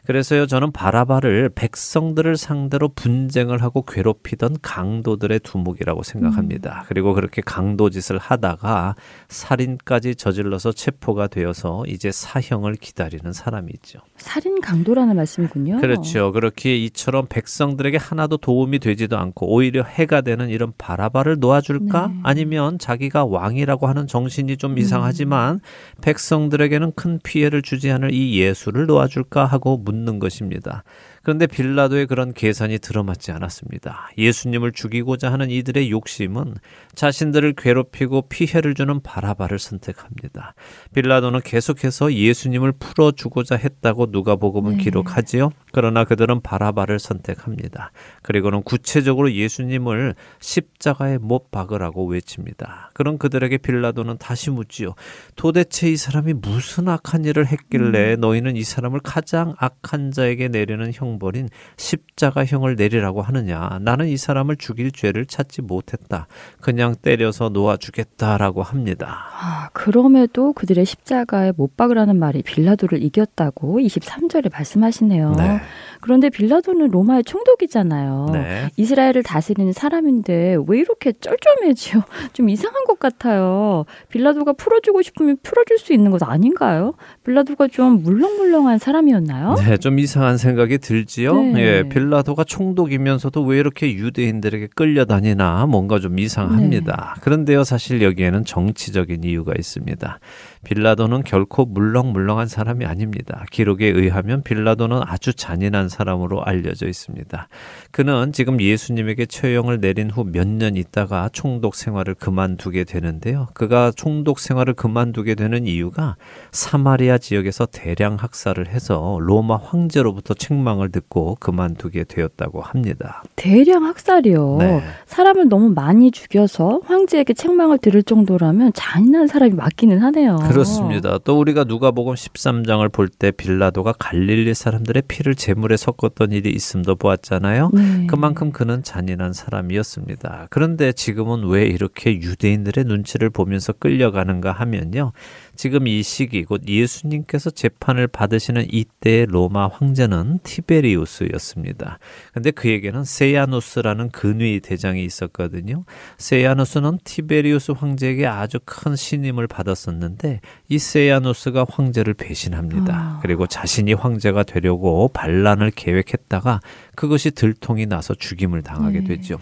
[0.08, 6.84] 그래서요, 저는 바라바를 백성들을 상대로 분쟁을 하고 괴롭히던 강도들의 두목이라고 생각합니다.
[6.84, 6.86] 음.
[6.88, 8.96] 그리고 그렇게 강도짓을 하다가
[9.28, 14.00] 살인까지 저질러서 체포가 되어서 이제 사형을 기다리는 사람이죠.
[14.18, 15.78] 살인 강도라는 말씀이군요.
[15.78, 16.32] 그렇죠.
[16.32, 22.08] 그렇게 이처럼 백성들에게 하나도 도움이 되지도 않고 오히려 해가 되는 이런 바라바를 놓아줄까?
[22.08, 22.14] 네.
[22.24, 24.78] 아니면 자기가 왕이라고 하는 정신이 좀 음.
[24.78, 25.60] 이상하지만 음.
[26.02, 30.84] 백성들에게는 큰 피해를 주지 않을 이 예수를 놓아줄까 하고 문 묻는 것입니다.
[31.28, 34.12] 그런데 빌라도의 그런 계산이 들어맞지 않았습니다.
[34.18, 36.56] 예수님을 죽이고자 하는 이들의 욕심은
[36.96, 40.56] 자신들을 괴롭히고 피해를 주는 바라바를 선택합니다.
[40.94, 44.84] 빌라도는 계속해서 예수님을 풀어주고자 했다고 누가복음은 네.
[44.86, 45.50] 기록하지요.
[45.74, 47.92] 그러나 그들은 바라바를 선택합니다.
[48.22, 52.92] 그리고는 구체적으로 예수님을 십자가에 못 박으라고 외칩니다.
[52.94, 54.96] 그런 그들에게 빌라도는 다시 묻지요.
[55.36, 58.22] 도대체 이 사람이 무슨 악한 일을 했길래 음.
[58.22, 63.80] 너희는 이 사람을 가장 악한 자에게 내리는 형 형벌인 십자가형을 내리라고 하느냐?
[63.82, 66.28] 나는 이 사람을 죽일 죄를 찾지 못했다.
[66.62, 69.26] 그냥 때려서 놓아 주겠다라고 합니다.
[69.40, 75.34] 아, 그럼에도 그들의 십자가에 못 박으라는 말이 빌라도를 이겼다고 23절에 말씀하시네요.
[75.34, 75.60] 네.
[76.08, 78.30] 그런데 빌라도는 로마의 총독이잖아요.
[78.32, 78.70] 네.
[78.78, 82.02] 이스라엘을 다스리는 사람인데 왜 이렇게 쩔쩔매지요?
[82.32, 83.84] 좀 이상한 것 같아요.
[84.08, 86.94] 빌라도가 풀어주고 싶으면 풀어줄 수 있는 것 아닌가요?
[87.26, 89.56] 빌라도가 좀 물렁물렁한 사람이었나요?
[89.56, 91.42] 네, 좀 이상한 생각이 들지요.
[91.42, 91.60] 네.
[91.60, 97.16] 예, 빌라도가 총독이면서도 왜 이렇게 유대인들에게 끌려다니나 뭔가 좀 이상합니다.
[97.16, 97.22] 네.
[97.22, 100.20] 그런데요, 사실 여기에는 정치적인 이유가 있습니다.
[100.68, 103.46] 빌라도는 결코 물렁물렁한 사람이 아닙니다.
[103.52, 107.48] 기록에 의하면 빌라도는 아주 잔인한 사람으로 알려져 있습니다.
[107.92, 113.48] 그는 지금 예수님에게 처형을 내린 후 몇 년 있다가 총독 생활을 그만두게 되는데요.
[113.54, 116.16] 그가 총독 생활을 그만두게 되는 이유가
[116.52, 123.24] 사마리아 지역에서 대량 학살을 해서 로마 황제로부터 책망을 듣고 그만두게 되었다고 합니다.
[123.36, 124.58] 대량 학살이요.
[124.60, 124.82] 네.
[125.06, 130.38] 사람을 너무 많이 죽여서 황제에게 책망을 들을 정도라면 잔인한 사람이 맞기는 하네요.
[130.50, 131.18] 그렇 습니다.
[131.20, 137.72] 또 우리가 누가복음 13장을 볼 때 빌라도가 갈릴리 사람들의 피를 제물에 섞었던 일이 있음도 보았잖아요.
[137.74, 138.08] 네.
[138.08, 140.48] 그만큼 그는 잔인한 사람이었습니다.
[140.50, 145.14] 그런데 지금은 왜 이렇게 유대인들의 눈치를 보면서 끌려가는가 하면요.
[145.58, 152.00] 지금 이 시기 곧 예수님께서 재판을 받으시는 이때의 로마 황제는 티베리우스였습니다.
[152.32, 155.84] 근데 그에게는 세야누스라는 근위 대장이 있었거든요.
[156.18, 162.96] 세야누스는 티베리우스 황제에게 아주 큰 신임을 받았었는데 이 세야누스가 황제를 배신합니다.
[162.96, 163.20] 아.
[163.22, 166.60] 그리고 자신이 황제가 되려고 반란을 계획했다가
[166.96, 169.08] 그것이 들통이 나서 죽임을 당하게 네.
[169.08, 169.40] 되죠.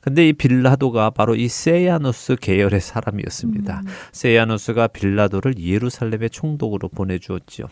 [0.00, 3.82] 근데 이 빌라도가 바로 이 세야누스 계열의 사람이었습니다.
[3.84, 3.86] 음.
[4.12, 7.66] 세야누스가 빌라도를 예루살렘의 총독으로 보내주었지요.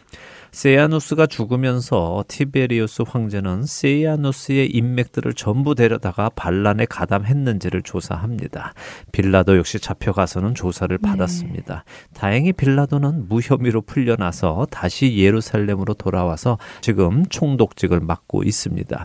[0.51, 8.73] 세야누스가 죽으면서 티베리우스 황제는 세야누스의 인맥들을 전부 데려다가 반란에 가담했는지를 조사합니다.
[9.13, 11.09] 빌라도 역시 잡혀가서는 조사를 네.
[11.09, 11.85] 받았습니다.
[12.15, 19.05] 다행히 빌라도는 무혐의로 풀려나서 다시 예루살렘으로 돌아와서 지금 총독직을 맡고 있습니다.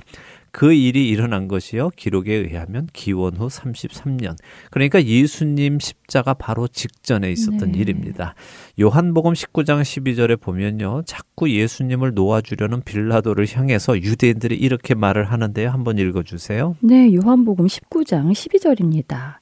[0.51, 1.91] 그 일이 일어난 것이요.
[1.95, 4.35] 기록에 의하면 기원 후 33년.
[4.69, 7.79] 그러니까 예수님 십자가 바로 직전에 있었던 네.
[7.79, 8.35] 일입니다.
[8.79, 11.03] 요한복음 19장 12절에 보면요.
[11.05, 15.69] 자꾸 예수님을 놓아 주려는 빌라도를 향해서 유대인들이 이렇게 말을 하는데요.
[15.69, 16.75] 한번 읽어 주세요.
[16.81, 19.39] 네, 요한복음 19장 12절입니다.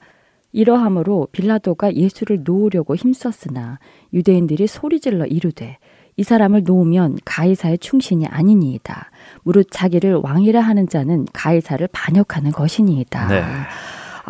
[0.51, 3.79] 이러함으로 빌라도가 예수를 놓으려고 힘썼으나
[4.13, 5.77] 유대인들이 소리질러 이르되
[6.19, 9.09] 이 사람을 놓으면 가이사의 충신이 아니니이다.
[9.43, 13.27] 무릇 자기를 왕이라 하는 자는 가이사를 반역하는 것이니이다.
[13.29, 13.41] 네.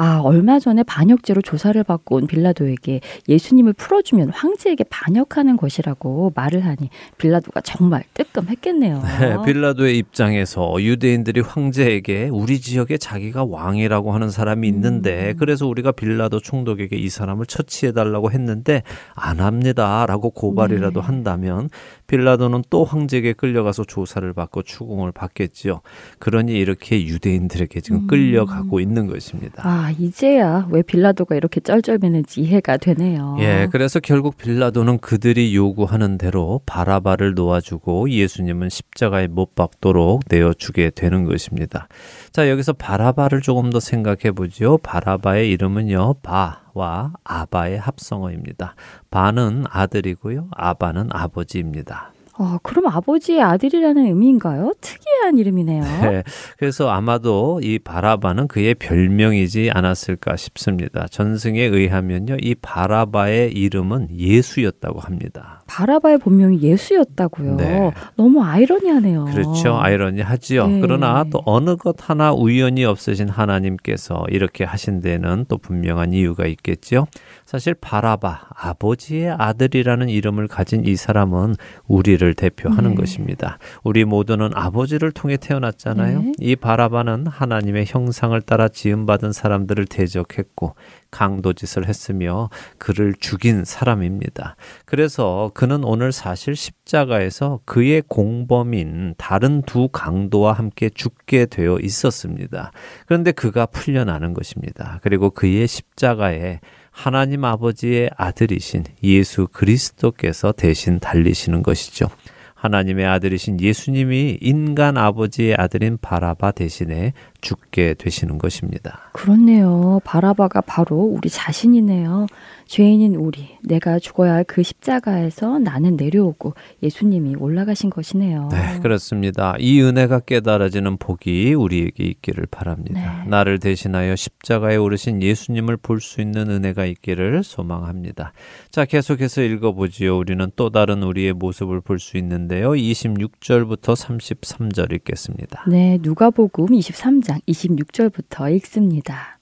[0.02, 6.90] 아, 얼마 전에 반역죄로 조사를 받고 온 빌라도에게 예수님을 풀어주면 황제에게 반역하는 것이라고 말을 하니
[7.18, 9.04] 빌라도가 정말 뜨끔했겠네요.
[9.20, 15.38] 네, 빌라도의 입장에서 유대인들이 황제에게 우리 지역에 자기가 왕이라고 하는 사람이 있는데 음.
[15.38, 18.84] 그래서 우리가 빌라도 총독에게 이 사람을 처치해달라고 했는데
[19.16, 21.06] 안 합니다라고 고발이라도 네.
[21.06, 21.70] 한다면
[22.08, 25.82] 빌라도는 또 황제에게 끌려가서 조사를 받고 추궁을 받겠지요.
[26.20, 28.08] 그러니 이렇게 유대인들에게 지금 음.
[28.08, 29.68] 끌려가고 있는 것입니다.
[29.68, 33.38] 아, 이제야 왜 빌라도가 이렇게 쩔쩔매는지 이해가 되네요.
[33.40, 41.26] 예, 그래서 결국 빌라도는 그들이 요구하는 대로 바라바를 놓아주고 예수님은 십자가에 못 박도록 내어주게 되는
[41.26, 41.88] 것입니다.
[42.32, 44.78] 자, 여기서 바라바를 조금 더 생각해 보지요.
[44.80, 48.76] 바라바의 이름은요, 바 와 아바의 합성어입니다.
[49.12, 52.14] 바는 아들이고요, 아바는 아버지입니다.
[52.40, 54.72] 어, 그럼 아버지의 아들이라는 의미인가요?
[54.80, 55.84] 특이한 이름이네요.
[56.02, 56.24] 네,
[56.58, 61.06] 그래서 아마도 이 바라바는 그의 별명이지 않았을까 싶습니다.
[61.12, 65.64] 전승에 의하면요, 이 바라바의 이름은 예수였다고 합니다.
[65.68, 67.58] 바라바의 본명이 예수였다고요.
[67.58, 67.92] 네.
[68.16, 69.26] 너무 아이러니하네요.
[69.26, 70.68] 그렇죠, 아이러니하지요.
[70.68, 70.80] 네.
[70.80, 77.06] 그러나 또 어느 것 하나 우연이 없으신 하나님께서 이렇게 하신 데는 또 분명한 이유가 있겠죠.
[77.50, 81.56] 사실 바라바 아버지의 아들이라는 이름을 가진 이 사람은
[81.88, 82.96] 우리를 대표하는 네.
[82.96, 83.58] 것입니다.
[83.84, 86.22] 우리 모두는 아버지를 통해 태어났잖아요.
[86.22, 86.32] 네.
[86.38, 90.76] 이 바라바는 하나님의 형상을 따라 지음받은 사람들을 대적했고
[91.10, 94.56] 강도짓을 했으며 그를 죽인 사람입니다.
[94.86, 102.72] 그래서 그는 오늘 사실 십자가에서 그의 공범인 다른 두 강도와 함께 죽게 되어 있었습니다.
[103.08, 105.00] 그런데 그가 풀려나는 것입니다.
[105.02, 106.60] 그리고 그의 십자가에
[107.02, 112.10] 하나님 아버지의 아들이신 예수 그리스도께서 대신 달리시는 것이죠.
[112.56, 119.10] 하나님의 아들이신 예수님이 인간 아버지의 아들인 바라바 대신에 죽게 되시는 것입니다.
[119.14, 120.00] 그렇네요.
[120.04, 122.28] 바라바가 바로 우리 자신이네요.
[122.68, 128.50] 죄인인 우리, 내가 죽어야 할 그 십자가에서 나는 내려오고 예수님이 올라가신 것이네요.
[128.52, 129.56] 네, 그렇습니다.
[129.60, 133.24] 이 은혜가 깨달아지는 복이 우리에게 있기를 바랍니다.
[133.24, 133.30] 네.
[133.30, 138.34] 나를 대신하여 십자가에 오르신 예수님을 볼 수 있는 은혜가 있기를 소망합니다.
[138.72, 140.18] 자, 계속해서 읽어보지요.
[140.18, 142.72] 우리는 또 다른 우리의 모습을 볼 수 있는데요.
[142.72, 145.66] 26절부터 33절 읽겠습니다.
[145.68, 149.38] 네, 누가복음 23장 26절부터 읽습니다.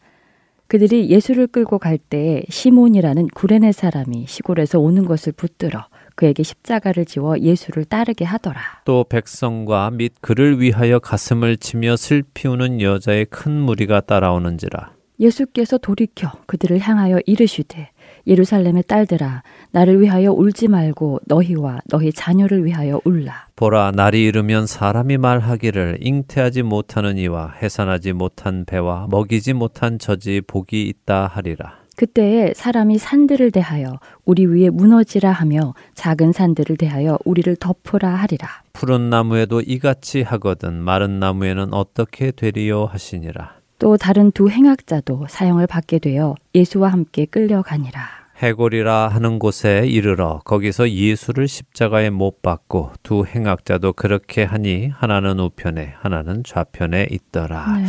[0.68, 5.86] 그들이 예수를 끌고 갈 때 시몬이라는 구레네 사람이 시골에서 오는 것을 붙들어
[6.16, 8.60] 그에게 십자가를 지워 예수를 따르게 하더라.
[8.84, 14.92] 또 백성과 및 그를 위하여 가슴을 치며 슬피 우는 여자의 큰 무리가 따라오는지라.
[15.22, 17.92] 예수께서 돌이켜 그들을 향하여 이르시되
[18.28, 23.48] 예루살렘의 딸들아 나를 위하여 울지 말고 너희와 너희 자녀를 위하여 울라.
[23.56, 30.84] 보라 날이 이르면 사람이 말하기를 잉태하지 못하는 이와 해산하지 못한 배와 먹이지 못한 젖이 복이
[30.84, 31.78] 있다 하리라.
[31.96, 38.48] 그때에 사람이 산들을 대하여 우리 위에 무너지라 하며 작은 산들을 대하여 우리를 덮으라 하리라.
[38.72, 43.57] 푸른 나무에도 이같이 하거든 마른 나무에는 어떻게 되리요 하시니라.
[43.80, 48.18] 또 다른 두 행악자도 사형을 받게 되어 예수와 함께 끌려가니라.
[48.38, 55.96] 해골이라 하는 곳에 이르러 거기서 예수를 십자가에 못 박고 두 행악자도 그렇게 하니 하나는 우편에
[56.00, 57.78] 하나는 좌편에 있더라.
[57.78, 57.86] 네.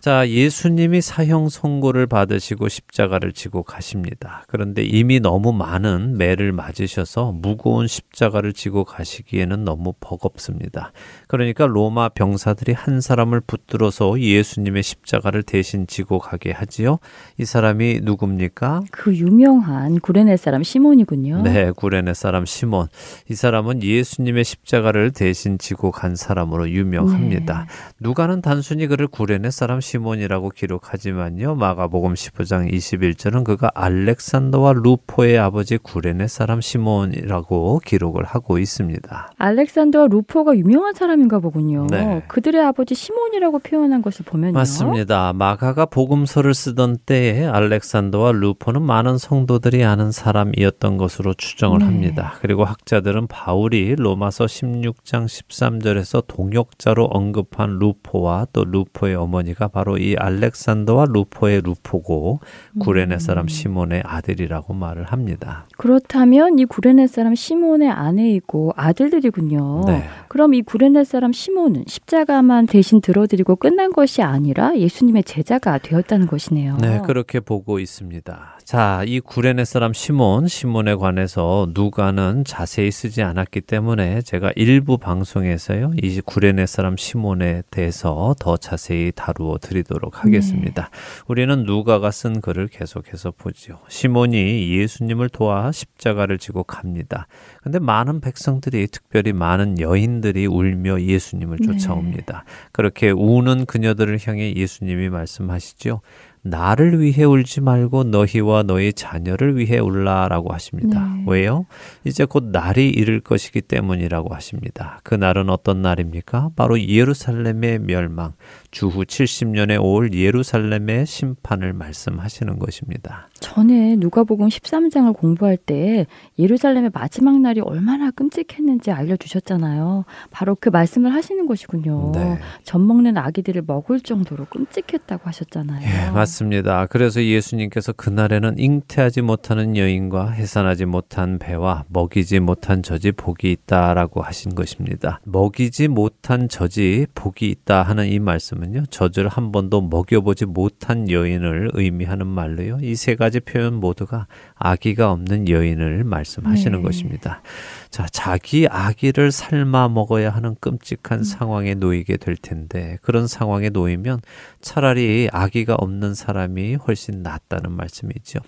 [0.00, 4.44] 자, 예수님이 사형 선고를 받으시고 십자가를 지고 가십니다.
[4.48, 10.92] 그런데 이미 너무 많은 매를 맞으셔서 무거운 십자가를 지고 가시기에는 너무 버겁습니다.
[11.28, 16.98] 그러니까 로마 병사들이 한 사람을 붙들어서 예수님의 십자가를 대신 지고 가게 하지요.
[17.36, 18.84] 이 사람이 누굽니까?
[18.90, 21.42] 그 유명한 구레네 사람 시몬이군요.
[21.42, 22.88] 네, 구레네 사람 시몬.
[23.28, 27.66] 이 사람은 예수님의 십자가를 대신 지고 간 사람으로 유명합니다.
[27.68, 27.74] 네.
[28.00, 31.54] 누가는 단순히 그를 구레네 사람 시몬 이라고 기록하지만요.
[31.54, 39.32] 마가복음 15장 21절은 그가 알렉산더와 루포의 아버지 구레네 사람 시몬이라고 기록을 하고 있습니다.
[39.36, 41.86] 알렉산더와 루포가 유명한 사람인가 보군요.
[41.90, 42.22] 네.
[42.28, 44.52] 그들의 아버지 시몬이라고 표현한 것을 보면요.
[44.52, 45.32] 맞습니다.
[45.32, 51.84] 마가가 복음서를 쓰던 때에 알렉산더와 루포는 많은 성도들이 아는 사람이었던 것으로 추정을 네.
[51.86, 52.34] 합니다.
[52.40, 61.06] 그리고 학자들은 바울이 로마서 16장 13절에서 동역자로 언급한 루포와 또 루포의 어머니가 바로 이 알렉산더와
[61.08, 62.40] 루포의 루포고
[62.80, 65.64] 구레네 사람 시몬의 아들이라고 말을 합니다.
[65.78, 69.84] 그렇다면 이 구레네 사람 시몬의 아내이고 아들들이군요.
[69.86, 70.04] 네.
[70.28, 76.76] 그럼 이 구레네 사람 시몬은 십자가만 대신 들어드리고 끝난 것이 아니라 예수님의 제자가 되었다는 것이네요.
[76.76, 78.58] 네, 그렇게 보고 있습니다.
[78.62, 85.92] 자, 이 구레네 사람 시몬, 시몬에 관해서 누가는 자세히 쓰지 않았기 때문에 제가 일부 방송에서요,
[86.00, 90.90] 이 구레네 사람 시몬에 대해서 더 자세히 다루어 드 리도록 하겠습니다.
[91.26, 93.80] 우리는 누가가 쓴 글을 계속해서 보죠.
[93.88, 97.26] 시몬이 예수님을 도와 십자가를 지고 갑니다.
[97.62, 101.66] 근데 많은 백성들이 특별히 많은 여인들이 울며 예수님을 네.
[101.66, 102.44] 쫓아옵니다.
[102.72, 106.00] 그렇게 우는 그녀들을 향해 예수님이 말씀하시죠.
[106.42, 111.04] 나를 위해 울지 말고 너희와 너희 자녀를 위해 울라라고 하십니다.
[111.04, 111.24] 네.
[111.26, 111.66] 왜요?
[112.04, 115.00] 이제 곧 날이 이를 것이기 때문이라고 하십니다.
[115.02, 116.50] 그 날은 어떤 날입니까?
[116.56, 118.32] 바로 예루살렘의 멸망,
[118.70, 123.28] 주후 70년에 올 예루살렘의 심판을 말씀하시는 것입니다.
[123.40, 126.06] 전에 누가복음 13장을 공부할 때
[126.38, 130.04] 예루살렘의 마지막 날이 얼마나 끔찍했는지 알려주셨잖아요.
[130.30, 132.12] 바로 그 말씀을 하시는 것이군요.
[132.14, 132.38] 네.
[132.62, 135.80] 젖 먹는 아기들을 먹을 정도로 끔찍했다고 하셨잖아요.
[135.82, 136.86] 예, 맞습니다.
[136.86, 144.54] 그래서 예수님께서 그날에는 잉태하지 못하는 여인과 해산하지 못한 배와 먹이지 못한 젖이 복이 있다라고 하신
[144.54, 145.20] 것입니다.
[145.24, 151.70] 먹이지 못한 젖이 복이 있다 하는 이 말씀 은요, 젖을 한 번도 먹여보지 못한 여인을
[151.74, 152.78] 의미하는 말로요.
[152.82, 156.82] 이 세 가지 표현 모두가 아기가 없는 여인을 말씀하시는 네.
[156.82, 157.42] 것입니다.
[157.88, 164.20] 자, 자기 아기를 삶아 먹어야 하는 끔찍한 상황에 놓이게 될 텐데, 그런 상황에 놓이면
[164.60, 168.40] 차라리 아기가 없는 사람이 훨씬 낫다는 말씀이죠.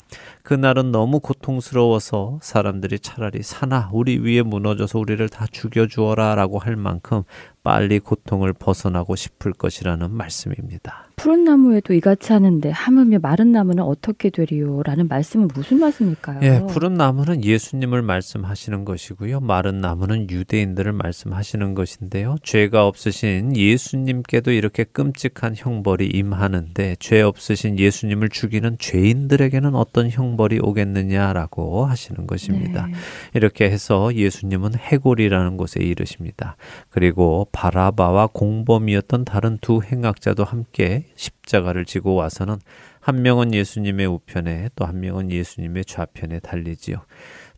[0.42, 6.76] 그날은 너무 고통스러워서 사람들이 차라리 사나 우리 위에 무너져서 우리를 다 죽여 주어라 라고 할
[6.76, 7.22] 만큼
[7.62, 11.11] 빨리 고통을 벗어나고 싶을 것이라는 말씀입니다.
[11.16, 14.82] 푸른 나무에도 이같이 하는데 하물며 마른 나무는 어떻게 되리요?
[14.82, 16.40] 라는 말씀은 무슨 말씀일까요?
[16.42, 19.40] 예, 푸른 나무는 예수님을 말씀하시는 것이고요.
[19.40, 22.36] 마른 나무는 유대인들을 말씀하시는 것인데요.
[22.42, 31.86] 죄가 없으신 예수님께도 이렇게 끔찍한 형벌이 임하는데 죄 없으신 예수님을 죽이는 죄인들에게는 어떤 형벌이 오겠느냐라고
[31.86, 32.86] 하시는 것입니다.
[32.86, 32.92] 네.
[33.34, 36.56] 이렇게 해서 예수님은 해골이라는 곳에 이르십니다.
[36.90, 42.56] 그리고 바라바와 공범이었던 다른 두 행악자도 함께 십자가를 지고 와서는
[43.00, 46.98] 한 명은 예수님의 우편에 또 한 명은 예수님의 좌편에 달리지요.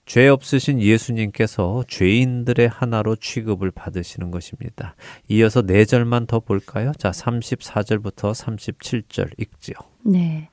[0.07, 4.97] 죄 없으신 예수님께서 죄인들의 하나로 취급을 받으시는 것입니다.
[5.29, 6.93] 이어서 네 절만 더 볼까요?
[6.99, 9.75] 자, 34절부터 37절 읽지요.
[10.05, 10.51] 네.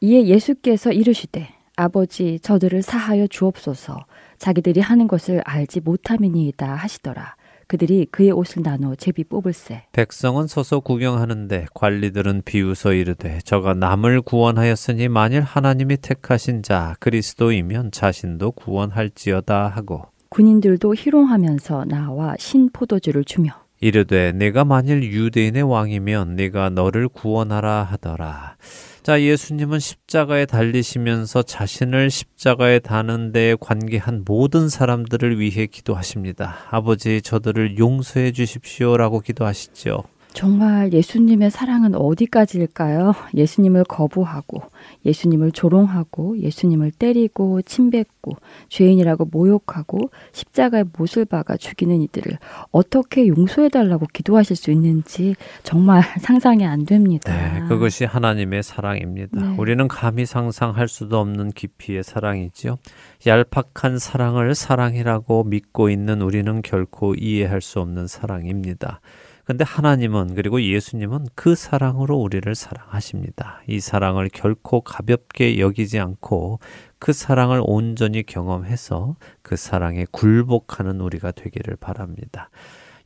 [0.00, 4.04] 이에 예수께서 이르시되 아버지 저들을 사하여 주옵소서
[4.38, 7.36] 자기들이 하는 것을 알지 못함이니이다 하시더라.
[7.66, 9.84] 그들이 그의 옷을 나눠 제비 뽑을세.
[9.92, 18.52] 백성은 서서 구경하는데 관리들은 비웃어 이르되 저가 남을 구원하였으니 만일 하나님이 택하신 자 그리스도이면 자신도
[18.52, 27.08] 구원할지어다 하고 군인들도 희롱하면서 나와 신 포도주를 주며 이르되 내가 만일 유대인의 왕이면 네가 너를
[27.08, 28.56] 구원하라 하더라.
[29.04, 36.56] 자, 예수님은 십자가에 달리시면서 자신을 십자가에 다는 데 관계한 모든 사람들을 위해 기도하십니다.
[36.70, 40.04] 아버지, 저들을 용서해 주십시오라고 기도하시죠.
[40.34, 43.14] 정말 예수님의 사랑은 어디까지일까요?
[43.34, 44.62] 예수님을 거부하고,
[45.06, 48.32] 예수님을 조롱하고, 예수님을 때리고, 침뱉고,
[48.68, 52.36] 죄인이라고 모욕하고, 십자가에 못을 박아 죽이는 이들을
[52.72, 57.32] 어떻게 용서해달라고 기도하실 수 있는지 정말 상상이 안 됩니다.
[57.32, 59.40] 네, 그것이 하나님의 사랑입니다.
[59.40, 59.54] 네.
[59.56, 62.78] 우리는 감히 상상할 수도 없는 깊이의 사랑이지요.
[63.24, 69.00] 얄팍한 사랑을 사랑이라고 믿고 있는 우리는 결코 이해할 수 없는 사랑입니다.
[69.44, 73.60] 근데 하나님은 그리고 예수님은 그 사랑으로 우리를 사랑하십니다.
[73.68, 76.60] 이 사랑을 결코 가볍게 여기지 않고
[76.98, 82.48] 그 사랑을 온전히 경험해서 그 사랑에 굴복하는 우리가 되기를 바랍니다.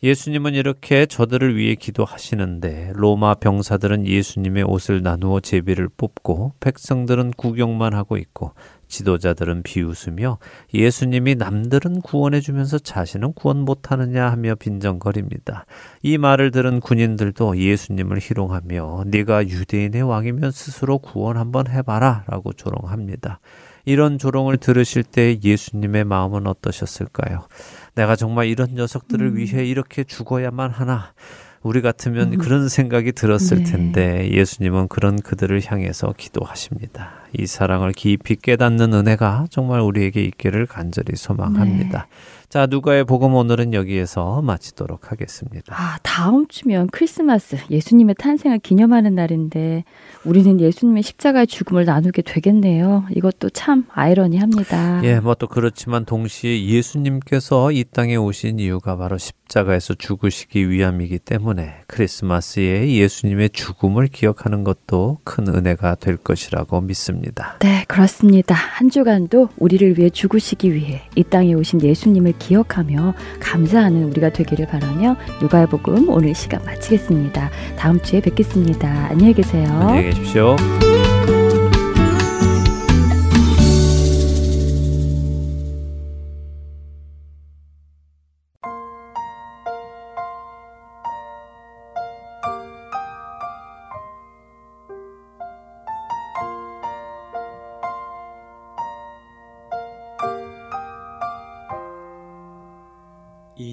[0.01, 8.17] 예수님은 이렇게 저들을 위해 기도하시는데 로마 병사들은 예수님의 옷을 나누어 제비를 뽑고 백성들은 구경만 하고
[8.17, 8.53] 있고
[8.89, 10.39] 지도자들은 비웃으며
[10.75, 15.67] 예수님이 남들은 구원해 주면서 자신은 구원 못하느냐 하며 빈정거립니다.
[16.03, 23.41] 이 말을 들은 군인들도 예수님을 희롱하며 네가 유대인의 왕이면 스스로 구원 한번 해봐라 라고 조롱합니다.
[23.85, 27.49] 이런 조롱을 들으실 때 예수님의 마음은 어떠셨을까요?
[27.95, 29.37] 내가 정말 이런 녀석들을 음.
[29.37, 31.15] 위해 이렇게 죽어야만 하나?
[31.63, 32.39] 우리 같으면 음.
[32.39, 33.65] 그런 생각이 들었을 네.
[33.65, 37.13] 텐데 예수님은 그런 그들을 향해서 기도하십니다.
[37.37, 42.07] 이 사랑을 깊이 깨닫는 은혜가 정말 우리에게 있기를 간절히 소망합니다.
[42.09, 42.39] 네.
[42.49, 45.75] 자, 누가의 복음 오늘은 여기에서 마치도록 하겠습니다.
[45.77, 49.85] 아, 다음 주면 크리스마스, 예수님의 탄생을 기념하는 날인데
[50.25, 53.05] 우리는 예수님의 십자가의 죽음을 나누게 되겠네요.
[53.15, 55.05] 이것도 참 아이러니합니다.
[55.05, 61.19] 예, 뭐 또 그렇지만 동시에 예수님께서 이 땅에 오신 이유가 바로 십자가 에서 죽으시기 위함이기
[61.21, 67.57] 때문에 크리스마스에 예수님의 죽음을 기억하는 것도 큰 은혜가 될 것이라고 믿습니다.
[67.61, 68.55] 네, 그렇습니다.
[68.55, 75.17] 한 주간도 우리를 위해 죽으시기 위해 이 땅에 오신 예수님을 기억하며 감사하는 우리가 되기를 바라며
[75.43, 77.51] 육아의 복음 오늘 시간 마치겠습니다.
[77.77, 79.09] 다음 주에 뵙겠습니다.
[79.11, 79.67] 안녕히 계세요.
[79.71, 80.57] 안녕히 계십시오.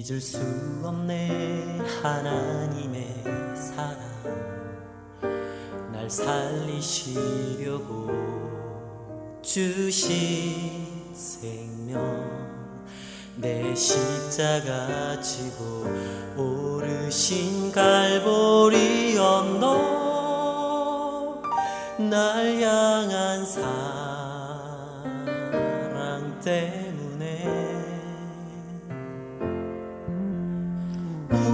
[0.08, 0.38] 잊을 수
[0.84, 3.24] 없네 하나님의
[3.56, 3.98] 사랑.
[5.92, 7.80] 날 살리시려고
[9.42, 12.24] 주신 생명.
[13.34, 15.84] 내 십자가 지고
[16.36, 19.82] 오르신 갈보리 언덕
[21.98, 23.66] 날 향한 사랑
[26.44, 26.85] 때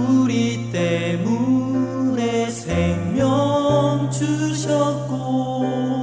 [0.09, 6.02] 우리 때문에 생명 주셨고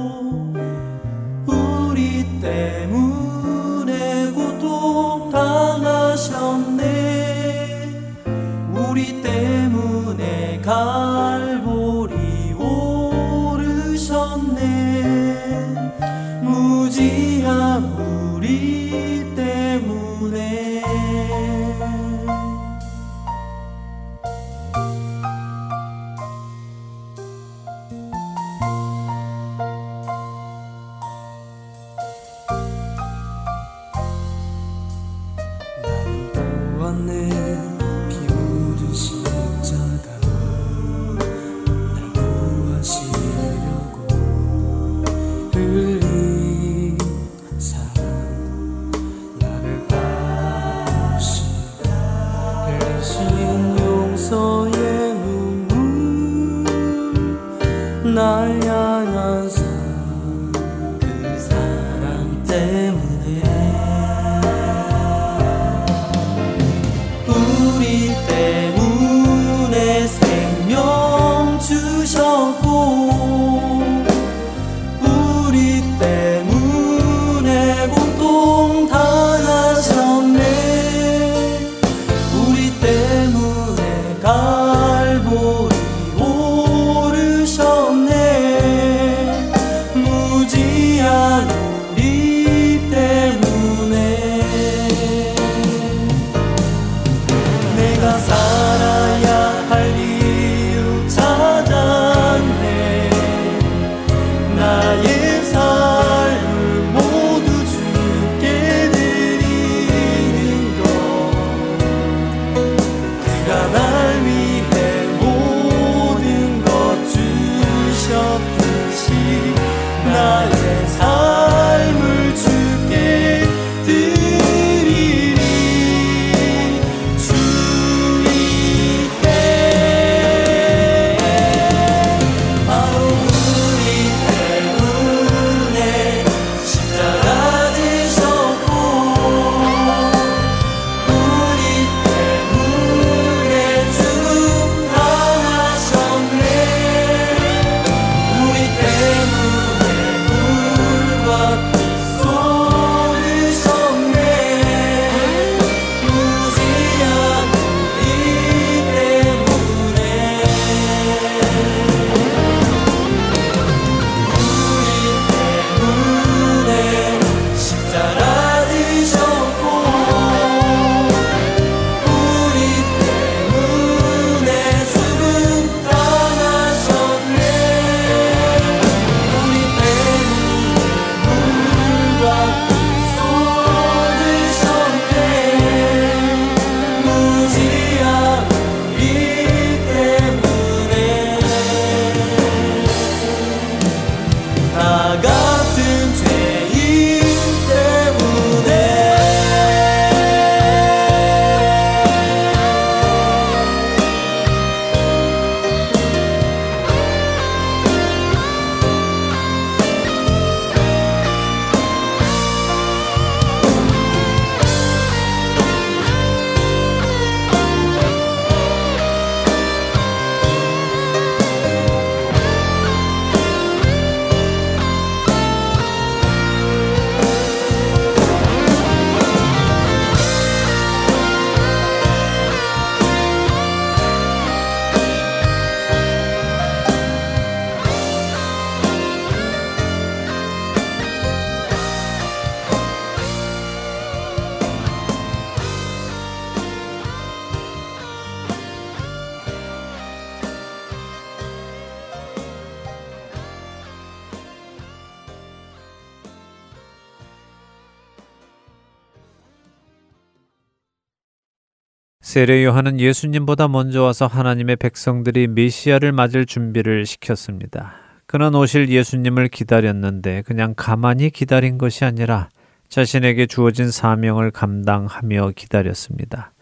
[262.31, 267.95] 세례 요한은 예수님보다 먼저 와서 하나님의 백성들이 메시아를 맞을 준비를 시켰습니다.
[268.25, 272.47] 그는 오실 예수님을 기다렸는데 그냥 가만히 기다린 것이 아니라
[272.87, 276.53] 자신에게 주어진 사명을 감당하며 기다렸습니다.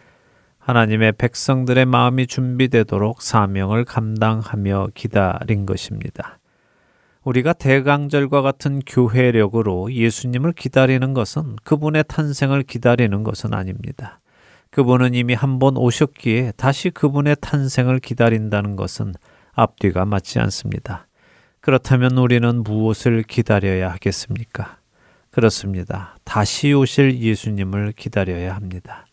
[0.58, 6.40] 하나님의 백성들의 마음이 준비되도록 사명을 감당하며 기다린 것입니다.
[7.24, 14.20] 우리가 대강절과 같은 교회력으로 예수님을 기다리는 것은 그분의 탄생을 기다리는 것은 아닙니다.
[14.72, 19.14] 그분은 이미 한 번 오셨기에 다시 그분의 탄생을 기다린다는 것은
[19.54, 21.08] 앞뒤가 맞지 않습니다.
[21.60, 24.78] 그렇다면 우리는 무엇을 기다려야 하겠습니까?
[25.32, 26.16] 그렇습니다.
[26.24, 29.06] 다시 오실 예수님을 기다려야 합니다.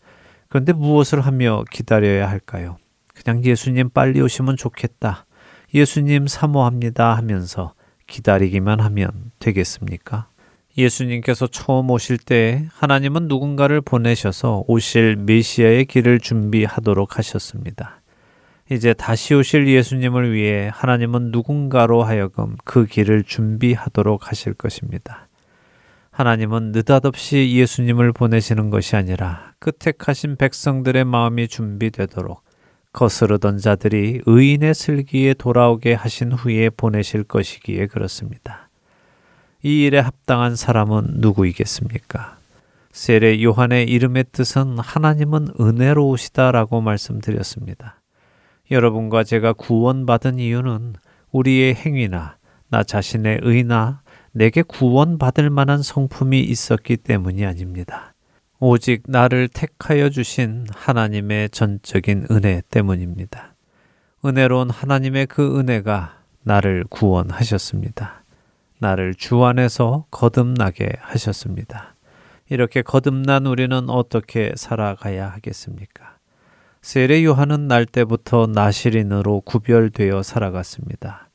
[0.47, 2.77] 그런데 무엇을 하며 기다려야 할까요?
[3.13, 5.25] 그냥 예수님 빨리 오시면 좋겠다.
[5.73, 7.73] 예수님 사모합니다 하면서
[8.07, 10.29] 기다리기만 하면 되겠습니까?
[10.77, 18.01] 예수님께서 처음 오실 때 하나님은 누군가를 보내셔서 오실 메시아의 길을 준비하도록 하셨습니다.
[18.69, 25.27] 이제 다시 오실 예수님을 위해 하나님은 누군가로 하여금 그 길을 준비하도록 하실 것입니다.
[26.11, 32.43] 하나님은 느닷없이 예수님을 보내시는 것이 아니라 끝택하신 백성들의 마음이 준비되도록
[32.91, 38.66] 거스르던 자들이 의인의 슬기에 돌아오게 하신 후에 보내실 것이기에 그렇습니다.
[39.67, 42.37] 이 일에 합당한 사람은 누구이겠습니까?
[42.93, 47.99] 세례 요한의 이름의 뜻은 하나님은 은혜로우시다라고 말씀드렸습니다.
[48.71, 50.93] 여러분과 제가 구원받은 이유는
[51.33, 52.37] 우리의 행위나
[52.69, 58.13] 나 자신의 의나 내게 구원받을 만한 성품이 있었기 때문이 아닙니다.
[58.59, 63.53] 오직 나를 택하여 주신 하나님의 전적인 은혜 때문입니다.
[64.23, 68.23] 은혜로운 하나님의 그 은혜가 나를 구원하셨습니다.
[68.79, 71.95] 나를 주 안에서 거듭나게 하셨습니다.
[72.49, 76.17] 이렇게 거듭난 우리는 어떻게 살아가야 하겠습니까?
[76.81, 81.29] 세례 요한은 날 때부터 나시린으로 구별되어 살아갔습니다.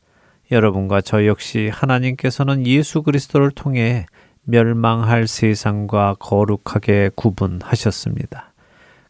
[0.51, 4.07] 여러분과 저 역시 하나님께서는 예수 그리스도를 통해
[4.45, 8.53] 멸망할 세상과 거룩하게 구분하셨습니다.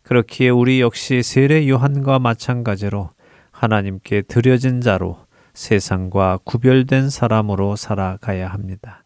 [0.02, 3.10] 그렇기에 우리 역시 세례 요한과 마찬가지로
[3.50, 5.18] 하나님께 드려진 자로
[5.54, 9.04] 세상과 구별된 사람으로 살아가야 합니다.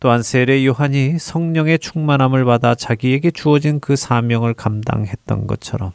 [0.00, 5.92] 또한 세례 요한이 성령의 충만함을 받아 자기에게 주어진 그 사명을 감당했던 것처럼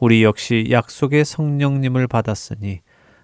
[0.00, 2.80] 우리 역시 약속의 성령님을 받았으니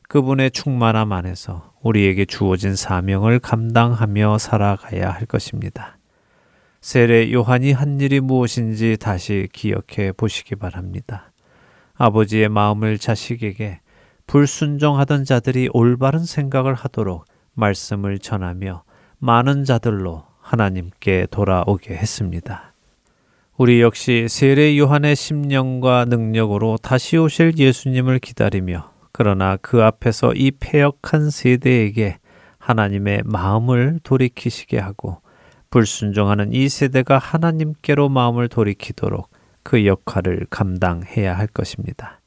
[0.08, 5.98] 그분의 충만함 안에서 우리에게 주어진 사명을 감당하며 살아가야 할 것입니다.
[6.80, 11.32] 세례 요한이 한 일이 무엇인지 다시 기억해 보시기 바랍니다.
[11.94, 13.80] 아버지의 마음을 자식에게
[14.30, 17.24] 불순종하던 자들이 올바른 생각을 하도록
[17.54, 18.84] 말씀을 전하며
[19.18, 22.72] 많은 자들로 하나님께 돌아오게 했습니다.
[23.56, 31.30] 우리 역시 세례 요한의 심령과 능력으로 다시 오실 예수님을 기다리며 그러나 그 앞에서 이 폐역한
[31.30, 32.18] 세대에게
[32.58, 35.22] 하나님의 마음을 돌이키시게 하고
[35.70, 39.28] 불순종하는 이 세대가 하나님께로 마음을 돌이키도록
[39.64, 42.19] 그 역할을 감당해야 할 것입니다.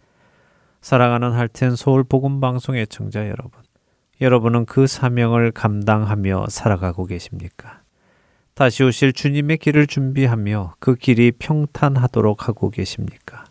[0.84, 3.52] 사랑하는 할텐 서울 복음 방송의 청자 여러분,
[4.20, 7.80] 여러분은 그 사명을 감당하며 살아가고 계십니까?
[8.54, 13.46] 다시 오실 주님의 길을 준비하며 그 길이 평탄하도록 하고 계십니까?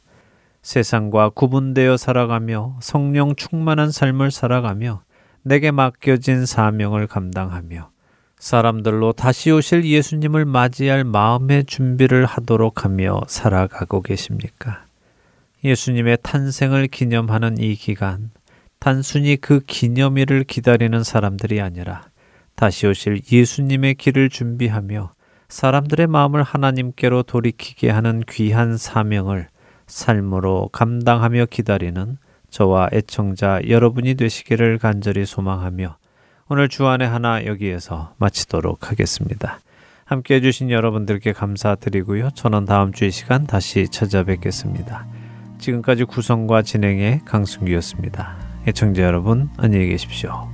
[0.60, 5.02] 세상과 구분되어 살아가며 성령 충만한 삶을 살아가며
[5.40, 7.88] 내게 맡겨진 사명을 감당하며
[8.38, 14.84] 사람들로 다시 오실 예수님을 맞이할 마음의 준비를 하도록 하며 살아가고 계십니까?
[15.64, 18.30] 예수님의 탄생을 기념하는 이 기간,
[18.78, 22.02] 단순히 그 기념일을 기다리는 사람들이 아니라
[22.56, 25.12] 다시 오실 예수님의 길을 준비하며
[25.48, 29.48] 사람들의 마음을 하나님께로 돌이키게 하는 귀한 사명을
[29.86, 32.16] 삶으로 감당하며 기다리는
[32.50, 35.96] 저와 애청자 여러분이 되시기를 간절히 소망하며
[36.48, 39.60] 오늘 주안의 하나 여기에서 마치도록 하겠습니다.
[40.04, 42.30] 함께 해주신 여러분들께 감사드리고요.
[42.34, 45.21] 저는 다음 주이 시간 다시 찾아뵙겠습니다.
[45.62, 48.36] 지금까지 구성과 진행의 강승기였습니다.
[48.66, 50.48] 애청자 여러분 안녕히 계십시오.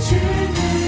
[0.05, 0.84] 빛을